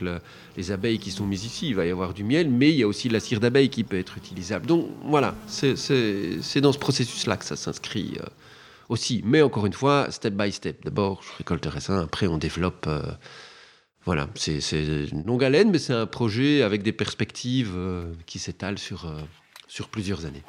les 0.55 0.71
abeilles 0.71 0.99
qui 0.99 1.11
sont 1.11 1.25
mises 1.25 1.45
ici. 1.45 1.69
Il 1.69 1.75
va 1.75 1.85
y 1.85 1.89
avoir 1.89 2.13
du 2.13 2.23
miel, 2.23 2.49
mais 2.49 2.69
il 2.69 2.75
y 2.75 2.83
a 2.83 2.87
aussi 2.87 3.09
la 3.09 3.19
cire 3.19 3.39
d'abeille 3.39 3.69
qui 3.69 3.83
peut 3.83 3.97
être 3.97 4.17
utilisable. 4.17 4.67
Donc 4.67 4.87
voilà, 5.05 5.35
c'est 5.47 6.61
dans 6.61 6.71
ce 6.71 6.77
processus-là 6.77 7.37
que 7.37 7.45
ça 7.45 7.55
s'inscrit. 7.55 8.17
Euh, 8.19 8.25
aussi. 8.89 9.21
Mais 9.23 9.41
encore 9.41 9.65
une 9.65 9.73
fois, 9.73 10.11
step 10.11 10.33
by 10.33 10.51
step. 10.51 10.83
D'abord, 10.83 11.21
je 11.23 11.37
récolte 11.37 11.63
le 11.65 11.71
raisin, 11.71 12.01
après 12.01 12.27
on 12.27 12.37
développe. 12.37 12.85
Euh, 12.87 13.03
voilà, 14.05 14.27
c'est 14.33 14.59
une 15.11 15.25
longue 15.25 15.43
haleine, 15.43 15.69
mais 15.69 15.77
c'est 15.77 15.93
un 15.93 16.07
projet 16.07 16.63
avec 16.63 16.81
des 16.81 16.93
perspectives 16.93 17.73
euh, 17.75 18.11
qui 18.25 18.39
s'étalent 18.39 18.79
sur, 18.79 19.13
sur 19.67 19.89
plusieurs 19.89 20.25
années. 20.25 20.43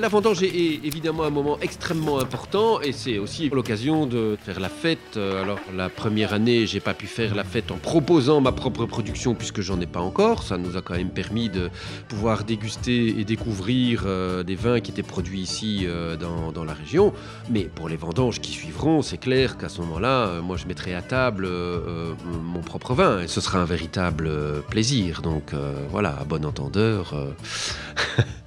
La 0.00 0.08
vendange 0.08 0.42
est 0.42 0.80
évidemment 0.82 1.24
un 1.24 1.30
moment 1.30 1.58
extrêmement 1.60 2.20
important 2.20 2.80
et 2.80 2.92
c'est 2.92 3.18
aussi 3.18 3.50
l'occasion 3.50 4.06
de 4.06 4.38
faire 4.42 4.58
la 4.58 4.70
fête. 4.70 5.18
Alors 5.18 5.58
la 5.76 5.90
première 5.90 6.32
année, 6.32 6.66
j'ai 6.66 6.80
pas 6.80 6.94
pu 6.94 7.06
faire 7.06 7.34
la 7.34 7.44
fête 7.44 7.70
en 7.70 7.76
proposant 7.76 8.40
ma 8.40 8.52
propre 8.52 8.86
production 8.86 9.34
puisque 9.34 9.60
j'en 9.60 9.78
ai 9.78 9.86
pas 9.86 10.00
encore. 10.00 10.42
Ça 10.42 10.56
nous 10.56 10.78
a 10.78 10.80
quand 10.80 10.94
même 10.94 11.10
permis 11.10 11.50
de 11.50 11.68
pouvoir 12.08 12.44
déguster 12.44 13.20
et 13.20 13.24
découvrir 13.24 14.04
euh, 14.06 14.42
des 14.42 14.54
vins 14.54 14.80
qui 14.80 14.90
étaient 14.90 15.02
produits 15.02 15.40
ici 15.40 15.82
euh, 15.82 16.16
dans, 16.16 16.64
la 16.64 16.72
région. 16.72 17.12
Mais 17.50 17.64
pour 17.64 17.90
les 17.90 17.96
vendanges 17.96 18.40
qui 18.40 18.52
suivront, 18.52 19.02
c'est 19.02 19.18
clair 19.18 19.58
qu'à 19.58 19.68
ce 19.68 19.82
moment-là, 19.82 20.28
euh, 20.28 20.40
moi 20.40 20.56
je 20.56 20.66
mettrai 20.66 20.94
à 20.94 21.02
table 21.02 21.46
euh, 21.46 22.14
mon 22.42 22.60
propre 22.60 22.94
vin 22.94 23.20
et 23.20 23.28
ce 23.28 23.40
sera 23.40 23.58
un 23.58 23.64
véritable 23.64 24.26
euh, 24.26 24.60
plaisir. 24.60 25.20
Donc 25.22 25.52
euh, 25.52 25.74
voilà, 25.90 26.16
à 26.20 26.24
bon 26.24 26.44
entendeur. 26.44 27.14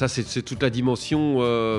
Ça, 0.00 0.08
c'est 0.08 0.40
toute 0.40 0.62
la 0.62 0.70
dimension, 0.70 1.40
euh, 1.40 1.78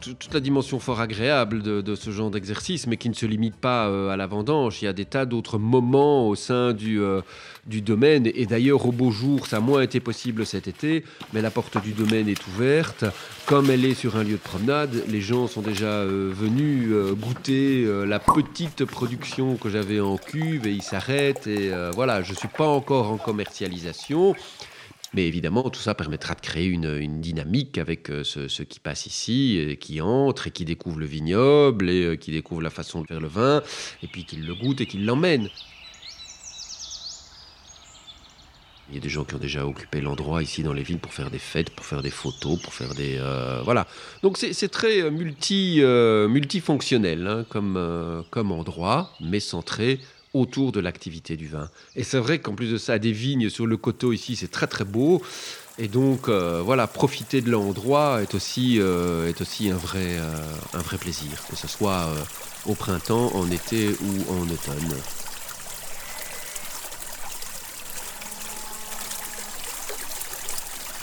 toute, 0.00 0.34
la 0.34 0.40
dimension 0.40 0.80
fort 0.80 0.98
agréable 1.00 1.62
de, 1.62 1.94
ce 1.94 2.10
genre 2.10 2.32
d'exercice, 2.32 2.88
mais 2.88 2.96
qui 2.96 3.08
ne 3.08 3.14
se 3.14 3.26
limite 3.26 3.54
pas 3.54 3.86
euh, 3.86 4.10
à 4.10 4.16
la 4.16 4.26
vendange. 4.26 4.82
Il 4.82 4.86
y 4.86 4.88
a 4.88 4.92
des 4.92 5.04
tas 5.04 5.24
d'autres 5.24 5.56
moments 5.56 6.26
au 6.26 6.34
sein 6.34 6.72
du, 6.72 7.00
euh, 7.00 7.20
du 7.64 7.80
domaine. 7.80 8.28
Et 8.34 8.44
d'ailleurs, 8.46 8.84
au 8.86 8.90
beau 8.90 9.12
jour, 9.12 9.46
ça 9.46 9.58
a 9.58 9.60
moins 9.60 9.82
été 9.82 10.00
possible 10.00 10.44
cet 10.44 10.66
été, 10.66 11.04
mais 11.32 11.40
la 11.40 11.52
porte 11.52 11.80
du 11.80 11.92
domaine 11.92 12.28
est 12.28 12.44
ouverte. 12.48 13.04
Comme 13.46 13.70
elle 13.70 13.84
est 13.84 13.94
sur 13.94 14.16
un 14.16 14.24
lieu 14.24 14.32
de 14.32 14.38
promenade, 14.38 15.04
les 15.06 15.20
gens 15.20 15.46
sont 15.46 15.62
déjà 15.62 16.04
venus 16.04 16.90
goûter 17.20 17.86
la 18.04 18.18
petite 18.18 18.84
production 18.84 19.54
que 19.54 19.68
j'avais 19.68 20.00
en 20.00 20.16
cuve 20.16 20.66
et 20.66 20.72
ils 20.72 20.82
s'arrêtent. 20.82 21.46
Et 21.46 21.70
voilà, 21.94 22.20
je 22.24 22.32
ne 22.32 22.36
suis 22.36 22.48
pas 22.48 22.66
encore 22.66 23.12
en 23.12 23.16
commercialisation. 23.16 24.34
Mais 25.14 25.26
évidemment, 25.26 25.68
tout 25.70 25.80
ça 25.80 25.94
permettra 25.94 26.34
de 26.34 26.40
créer 26.40 26.66
une, 26.66 27.20
dynamique 27.20 27.78
avec 27.78 28.10
euh, 28.10 28.24
ceux, 28.24 28.46
qui 28.64 28.78
passent 28.78 29.06
ici, 29.06 29.58
et 29.58 29.76
qui 29.78 30.00
entrent 30.00 30.48
et 30.48 30.50
qui 30.50 30.64
découvrent 30.64 30.98
le 30.98 31.06
vignoble 31.06 31.88
et 31.88 32.04
euh, 32.04 32.16
qui 32.16 32.30
découvrent 32.30 32.62
la 32.62 32.70
façon 32.70 33.00
de 33.00 33.06
faire 33.06 33.20
le 33.20 33.28
vin, 33.28 33.62
et 34.02 34.06
puis 34.06 34.24
qu'ils 34.24 34.46
le 34.46 34.54
goûtent 34.54 34.82
et 34.82 34.86
qu'ils 34.86 35.06
l'emmènent. 35.06 35.48
Il 38.90 38.94
y 38.94 38.98
a 38.98 39.00
des 39.00 39.08
gens 39.08 39.24
qui 39.24 39.34
ont 39.34 39.38
déjà 39.38 39.66
occupé 39.66 40.00
l'endroit 40.00 40.42
ici 40.42 40.62
dans 40.62 40.72
les 40.72 40.82
villes 40.82 40.98
pour 40.98 41.12
faire 41.12 41.30
des 41.30 41.38
fêtes, 41.38 41.70
pour 41.70 41.84
faire 41.84 42.02
des 42.02 42.10
photos, 42.10 42.60
pour 42.60 42.72
faire 42.72 42.94
des... 42.94 43.18
Euh, 43.18 43.60
voilà. 43.62 43.86
Donc 44.22 44.38
c'est 44.38 44.68
très 44.68 45.10
multi, 45.10 45.82
multifonctionnel 45.82 47.26
hein, 47.26 47.44
comme, 47.50 48.24
comme 48.30 48.50
endroit, 48.50 49.12
mais 49.20 49.40
centré 49.40 50.00
autour 50.34 50.72
de 50.72 50.80
l'activité 50.80 51.36
du 51.36 51.48
vin. 51.48 51.70
Et 51.96 52.04
c'est 52.04 52.18
vrai 52.18 52.38
qu'en 52.38 52.54
plus 52.54 52.70
de 52.70 52.78
ça, 52.78 52.98
des 52.98 53.12
vignes 53.12 53.48
sur 53.48 53.66
le 53.66 53.76
coteau 53.76 54.12
ici, 54.12 54.36
c'est 54.36 54.50
très 54.50 54.66
très 54.66 54.84
beau. 54.84 55.22
Et 55.78 55.88
donc 55.88 56.28
euh, 56.28 56.60
voilà, 56.64 56.86
profiter 56.86 57.40
de 57.40 57.50
l'endroit 57.50 58.20
est 58.22 58.34
aussi, 58.34 58.78
euh, 58.80 59.28
est 59.28 59.40
aussi 59.40 59.70
un, 59.70 59.76
vrai, 59.76 60.18
euh, 60.18 60.34
un 60.74 60.80
vrai 60.80 60.98
plaisir, 60.98 61.30
que 61.48 61.56
ce 61.56 61.68
soit 61.68 62.08
au 62.66 62.74
printemps, 62.74 63.30
en 63.34 63.48
été 63.50 63.90
ou 63.90 64.32
en 64.32 64.42
automne. 64.42 64.94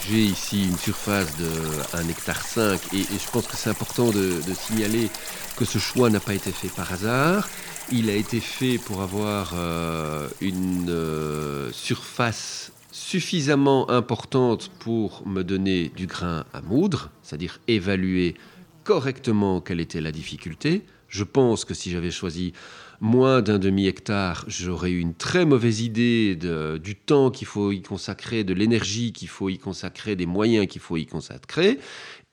J'ai 0.08 0.22
ici 0.22 0.66
une 0.68 0.78
surface 0.78 1.36
de 1.36 1.50
1 1.92 2.08
hectare 2.08 2.40
5 2.40 2.80
et, 2.94 2.98
je 2.98 3.30
pense 3.32 3.46
que 3.48 3.56
c'est 3.56 3.70
important 3.70 4.10
de, 4.10 4.40
de 4.46 4.54
signaler 4.54 5.10
que 5.56 5.64
ce 5.64 5.78
choix 5.78 6.10
n'a 6.10 6.20
pas 6.20 6.34
été 6.34 6.52
fait 6.52 6.68
par 6.68 6.92
hasard. 6.92 7.48
Il 7.90 8.08
a 8.08 8.14
été 8.14 8.38
fait 8.38 8.78
pour 8.78 9.02
avoir 9.02 9.54
euh, 9.56 10.28
une 10.40 10.90
euh, 10.90 11.72
surface 11.72 12.70
suffisamment 12.92 13.90
importante 13.90 14.70
pour 14.78 15.26
me 15.26 15.42
donner 15.42 15.90
du 15.96 16.06
grain 16.06 16.44
à 16.52 16.60
moudre, 16.60 17.10
c'est-à-dire 17.22 17.58
évaluer 17.66 18.36
correctement 18.84 19.60
quelle 19.60 19.80
était 19.80 20.00
la 20.00 20.12
difficulté. 20.12 20.84
Je 21.16 21.24
pense 21.24 21.64
que 21.64 21.72
si 21.72 21.90
j'avais 21.90 22.10
choisi 22.10 22.52
moins 23.00 23.40
d'un 23.40 23.58
demi-hectare, 23.58 24.44
j'aurais 24.48 24.90
eu 24.90 24.98
une 24.98 25.14
très 25.14 25.46
mauvaise 25.46 25.80
idée 25.80 26.36
de, 26.36 26.76
du 26.76 26.94
temps 26.94 27.30
qu'il 27.30 27.46
faut 27.46 27.72
y 27.72 27.80
consacrer, 27.80 28.44
de 28.44 28.52
l'énergie 28.52 29.14
qu'il 29.14 29.28
faut 29.28 29.48
y 29.48 29.56
consacrer, 29.56 30.14
des 30.14 30.26
moyens 30.26 30.66
qu'il 30.66 30.82
faut 30.82 30.98
y 30.98 31.06
consacrer. 31.06 31.78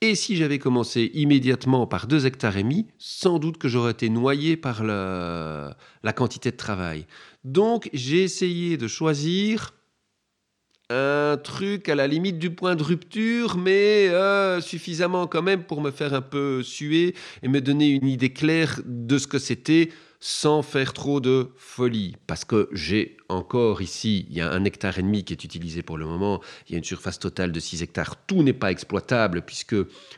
Et 0.01 0.15
si 0.15 0.35
j'avais 0.35 0.59
commencé 0.59 1.11
immédiatement 1.13 1.87
par 1.87 2.07
deux 2.07 2.25
hectares 2.25 2.57
et 2.57 2.63
demi, 2.63 2.87
sans 2.97 3.39
doute 3.39 3.57
que 3.57 3.69
j'aurais 3.69 3.91
été 3.91 4.09
noyé 4.09 4.57
par 4.57 4.83
la 4.83 6.13
quantité 6.13 6.51
de 6.51 6.57
travail. 6.57 7.05
Donc 7.45 7.89
j'ai 7.93 8.21
essayé 8.21 8.75
de 8.75 8.89
choisir 8.89 9.73
un 10.89 11.37
truc 11.41 11.89
à 11.89 11.95
la 11.95 12.07
limite 12.07 12.39
du 12.39 12.51
point 12.51 12.75
de 12.75 12.83
rupture, 12.83 13.57
mais 13.57 14.09
euh, 14.09 14.61
suffisamment 14.61 15.27
quand 15.27 15.41
même 15.41 15.63
pour 15.63 15.81
me 15.81 15.91
faire 15.91 16.13
un 16.13 16.21
peu 16.21 16.61
suer 16.63 17.15
et 17.41 17.47
me 17.47 17.61
donner 17.61 17.89
une 17.89 18.07
idée 18.07 18.33
claire 18.33 18.79
de 18.85 19.17
ce 19.17 19.27
que 19.27 19.39
c'était 19.39 19.89
sans 20.19 20.61
faire 20.61 20.93
trop 20.93 21.19
de 21.19 21.49
folie. 21.57 22.15
Parce 22.27 22.45
que 22.45 22.69
j'ai 22.71 23.17
encore 23.33 23.81
ici, 23.81 24.25
il 24.29 24.37
y 24.37 24.41
a 24.41 24.51
un 24.51 24.63
hectare 24.65 24.99
et 24.99 25.01
demi 25.01 25.23
qui 25.23 25.33
est 25.33 25.43
utilisé 25.43 25.81
pour 25.81 25.97
le 25.97 26.05
moment, 26.05 26.41
il 26.67 26.73
y 26.73 26.75
a 26.75 26.77
une 26.77 26.83
surface 26.83 27.19
totale 27.19 27.51
de 27.51 27.59
6 27.59 27.83
hectares. 27.83 28.15
Tout 28.25 28.43
n'est 28.43 28.53
pas 28.53 28.71
exploitable 28.71 29.41
puisque 29.41 29.75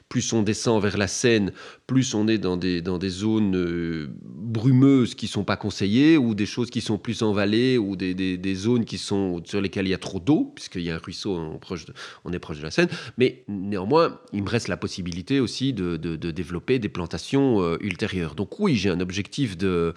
plus 0.10 0.34
on 0.34 0.44
descend 0.44 0.82
vers 0.82 0.98
la 0.98 1.08
Seine, 1.08 1.52
plus 1.88 2.14
on 2.14 2.28
est 2.28 2.38
dans 2.38 2.58
des, 2.58 2.82
dans 2.82 2.98
des 2.98 3.10
zones 3.10 3.56
euh, 3.56 4.08
brumeuses 4.22 5.16
qui 5.16 5.28
sont 5.28 5.44
pas 5.44 5.58
conseillées 5.58 6.18
ou 6.18 6.36
des 6.36 6.46
choses 6.46 6.70
qui 6.70 6.82
sont 6.82 6.98
plus 6.98 7.22
en 7.22 7.34
vallée 7.34 7.78
ou 7.78 7.96
des, 7.96 8.14
des, 8.14 8.56
zones 8.56 8.86
qui 8.86 8.98
sont 8.98 9.42
sur 9.46 9.62
lesquelles 9.62 9.88
il 9.88 9.92
y 9.92 9.96
a 9.96 10.00
trop 10.00 10.20
d'eau 10.20 10.52
puisqu'il 10.56 10.82
y 10.82 10.92
a 10.92 10.96
un 10.96 11.00
ruisseau, 11.00 11.36
on, 11.36 11.58
proche 11.58 11.86
on 12.24 12.34
est 12.34 12.40
proche 12.40 12.58
de 12.58 12.64
la 12.64 12.72
Seine. 12.72 12.90
Mais 13.18 13.44
néanmoins, 13.48 14.20
il 14.34 14.44
me 14.44 14.50
reste 14.50 14.68
la 14.68 14.78
possibilité 14.78 15.40
aussi 15.40 15.74
de, 15.74 15.98
de, 15.98 16.32
développer 16.32 16.80
des 16.80 16.90
plantations 16.90 17.62
euh, 17.62 17.78
ultérieures. 17.82 18.36
Donc 18.36 18.60
oui, 18.60 18.76
j'ai 18.76 18.90
un 18.90 19.00
objectif 19.00 19.58
de, 19.58 19.94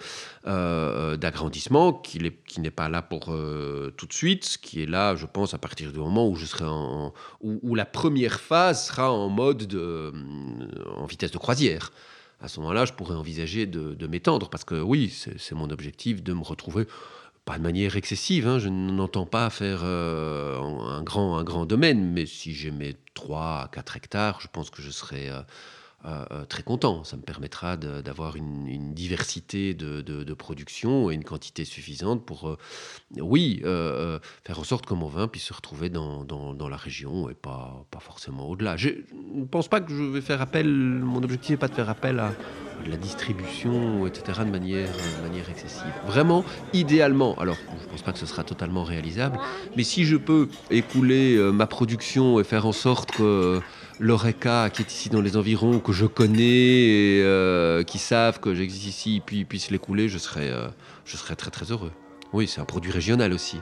euh, 0.47 1.17
d'agrandissement 1.17 1.93
qui 1.93 2.19
n'est 2.19 2.71
pas 2.71 2.89
là 2.89 3.01
pour 3.09 3.33
euh, 3.33 3.93
tout 3.97 4.05
de 4.05 4.13
suite, 4.13 4.57
qui 4.61 4.83
est 4.83 4.85
là, 4.85 5.15
je 5.15 5.25
pense, 5.25 5.53
à 5.53 5.57
partir 5.57 5.91
du 5.91 5.99
moment 5.99 6.27
où 6.27 6.35
je 6.35 6.45
serai 6.45 6.65
en, 6.65 7.13
où, 7.41 7.75
la 7.75 7.85
première 7.85 8.39
phase 8.39 8.87
sera 8.87 9.11
en 9.11 9.29
mode 9.29 9.65
de, 9.67 10.13
en 10.95 11.05
vitesse 11.05 11.31
de 11.31 11.37
croisière. 11.37 11.91
À 12.41 12.47
ce 12.47 12.59
moment-là, 12.61 12.85
je 12.85 12.93
pourrais 12.93 13.15
envisager 13.15 13.65
de, 13.65 14.07
m'étendre 14.07 14.49
parce 14.49 14.63
que 14.63 14.79
oui, 14.79 15.09
c'est 15.09 15.55
mon 15.55 15.69
objectif 15.69 16.23
de 16.23 16.33
me 16.33 16.43
retrouver 16.43 16.87
pas 17.45 17.57
de 17.57 17.63
manière 17.63 17.95
excessive. 17.95 18.47
Hein, 18.47 18.59
je 18.59 18.69
n'entends 18.69 19.25
pas 19.25 19.49
faire 19.49 19.81
euh, 19.83 20.59
un, 20.59 21.01
grand, 21.01 21.37
un 21.37 21.43
grand 21.43 21.65
domaine, 21.65 22.13
mais 22.13 22.25
si 22.25 22.53
j'ai 22.53 22.69
mes 22.69 22.95
3 23.15 23.41
à 23.63 23.69
4 23.71 23.97
hectares, 23.97 24.39
je 24.39 24.47
pense 24.51 24.69
que 24.69 24.81
je 24.81 24.91
serai 24.91 25.29
euh, 25.29 25.41
euh, 26.05 26.23
euh, 26.31 26.45
très 26.45 26.63
content. 26.63 27.03
Ça 27.03 27.17
me 27.17 27.21
permettra 27.21 27.75
d'avoir 27.75 28.37
une, 28.37 28.93
diversité 28.93 29.73
de, 29.73 30.33
production 30.33 31.11
et 31.11 31.13
une 31.13 31.25
quantité 31.25 31.65
suffisante 31.65 32.25
pour, 32.25 32.47
euh, 32.47 32.57
oui, 33.19 33.61
faire 34.45 34.59
en 34.59 34.63
sorte 34.63 34.85
que 34.85 34.93
mon 34.93 35.07
vin 35.07 35.27
puisse 35.27 35.43
se 35.43 35.53
retrouver 35.53 35.89
dans, 35.89 36.69
la 36.69 36.77
région 36.77 37.29
et 37.29 37.33
pas, 37.33 37.85
forcément 37.99 38.47
au-delà. 38.47 38.77
Je 38.77 38.89
ne 39.33 39.43
pense 39.43 39.67
pas 39.67 39.81
que 39.81 39.93
je 39.93 40.03
vais 40.03 40.21
faire 40.21 40.41
appel, 40.41 40.69
mon 40.69 41.21
objectif 41.21 41.51
n'est 41.51 41.57
pas 41.57 41.67
de 41.67 41.75
faire 41.75 41.89
appel 41.89 42.19
à, 42.19 42.31
la 42.87 42.95
distribution, 42.95 44.07
etc., 44.07 44.39
de 44.45 44.51
manière, 44.51 44.87
de 44.87 45.27
manière 45.27 45.49
excessive. 45.49 45.91
Vraiment, 46.07 46.45
idéalement, 46.71 47.37
alors 47.37 47.57
je 47.77 47.83
ne 47.83 47.89
pense 47.89 48.03
pas 48.03 48.13
que 48.13 48.19
ce 48.19 48.25
sera 48.25 48.45
totalement 48.45 48.85
réalisable, 48.85 49.37
mais 49.75 49.83
si 49.83 50.05
je 50.05 50.15
peux 50.15 50.47
écouler 50.71 51.37
ma 51.51 51.67
production 51.67 52.39
et 52.39 52.45
faire 52.45 52.65
en 52.65 52.71
sorte 52.71 53.11
que 53.11 53.59
l'ORECA 53.99 54.69
qui 54.69 54.81
est 54.81 54.91
ici 54.91 55.09
dans 55.09 55.21
les 55.21 55.37
environs, 55.37 55.79
que 55.79 55.91
je 55.91 56.05
connais 56.05 56.39
et 56.43 57.21
euh, 57.23 57.83
qui 57.83 57.97
savent 57.97 58.39
que 58.39 58.55
j'existe 58.55 58.87
ici, 58.87 59.21
puis 59.25 59.45
puissent 59.45 59.71
l'écouler, 59.71 60.07
je 60.07 60.17
serais, 60.17 60.49
euh, 60.49 60.67
je 61.05 61.17
serais 61.17 61.35
très 61.35 61.51
très 61.51 61.71
heureux. 61.71 61.91
Oui, 62.31 62.47
c'est 62.47 62.61
un 62.61 62.65
produit 62.65 62.91
régional 62.91 63.33
aussi. 63.33 63.59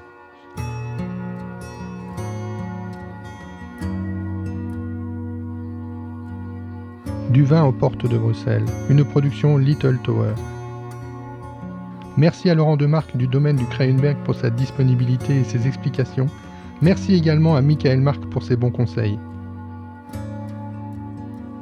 Du 7.31 7.43
vin 7.43 7.63
aux 7.65 7.73
portes 7.73 8.07
de 8.07 8.17
Bruxelles, 8.17 8.65
une 8.89 9.03
production 9.03 9.57
Little 9.57 9.99
Tower. 10.03 10.33
Merci 12.15 12.49
à 12.49 12.55
Laurent 12.55 12.77
Demarque 12.77 13.15
du 13.15 13.27
domaine 13.27 13.57
du 13.57 13.65
Krayenberg 13.65 14.17
pour 14.23 14.33
sa 14.33 14.49
disponibilité 14.49 15.35
et 15.35 15.43
ses 15.43 15.67
explications. 15.67 16.27
Merci 16.81 17.15
également 17.15 17.55
à 17.55 17.61
Michael 17.61 17.99
Marc 17.99 18.21
pour 18.27 18.43
ses 18.43 18.55
bons 18.55 18.71
conseils. 18.71 19.19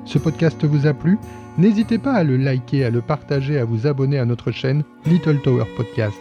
Ce 0.06 0.18
podcast 0.20 0.64
vous 0.64 0.88
a 0.88 0.94
plu? 0.94 1.18
N'hésitez 1.58 1.98
pas 1.98 2.14
à 2.14 2.24
le 2.24 2.38
liker, 2.38 2.86
à 2.86 2.90
le 2.90 3.02
partager, 3.02 3.58
à 3.58 3.66
vous 3.66 3.88
abonner 3.88 4.20
à 4.20 4.26
notre 4.26 4.52
chaîne 4.52 4.84
Little 5.06 5.42
Tower 5.42 5.66
Podcast. 5.76 6.18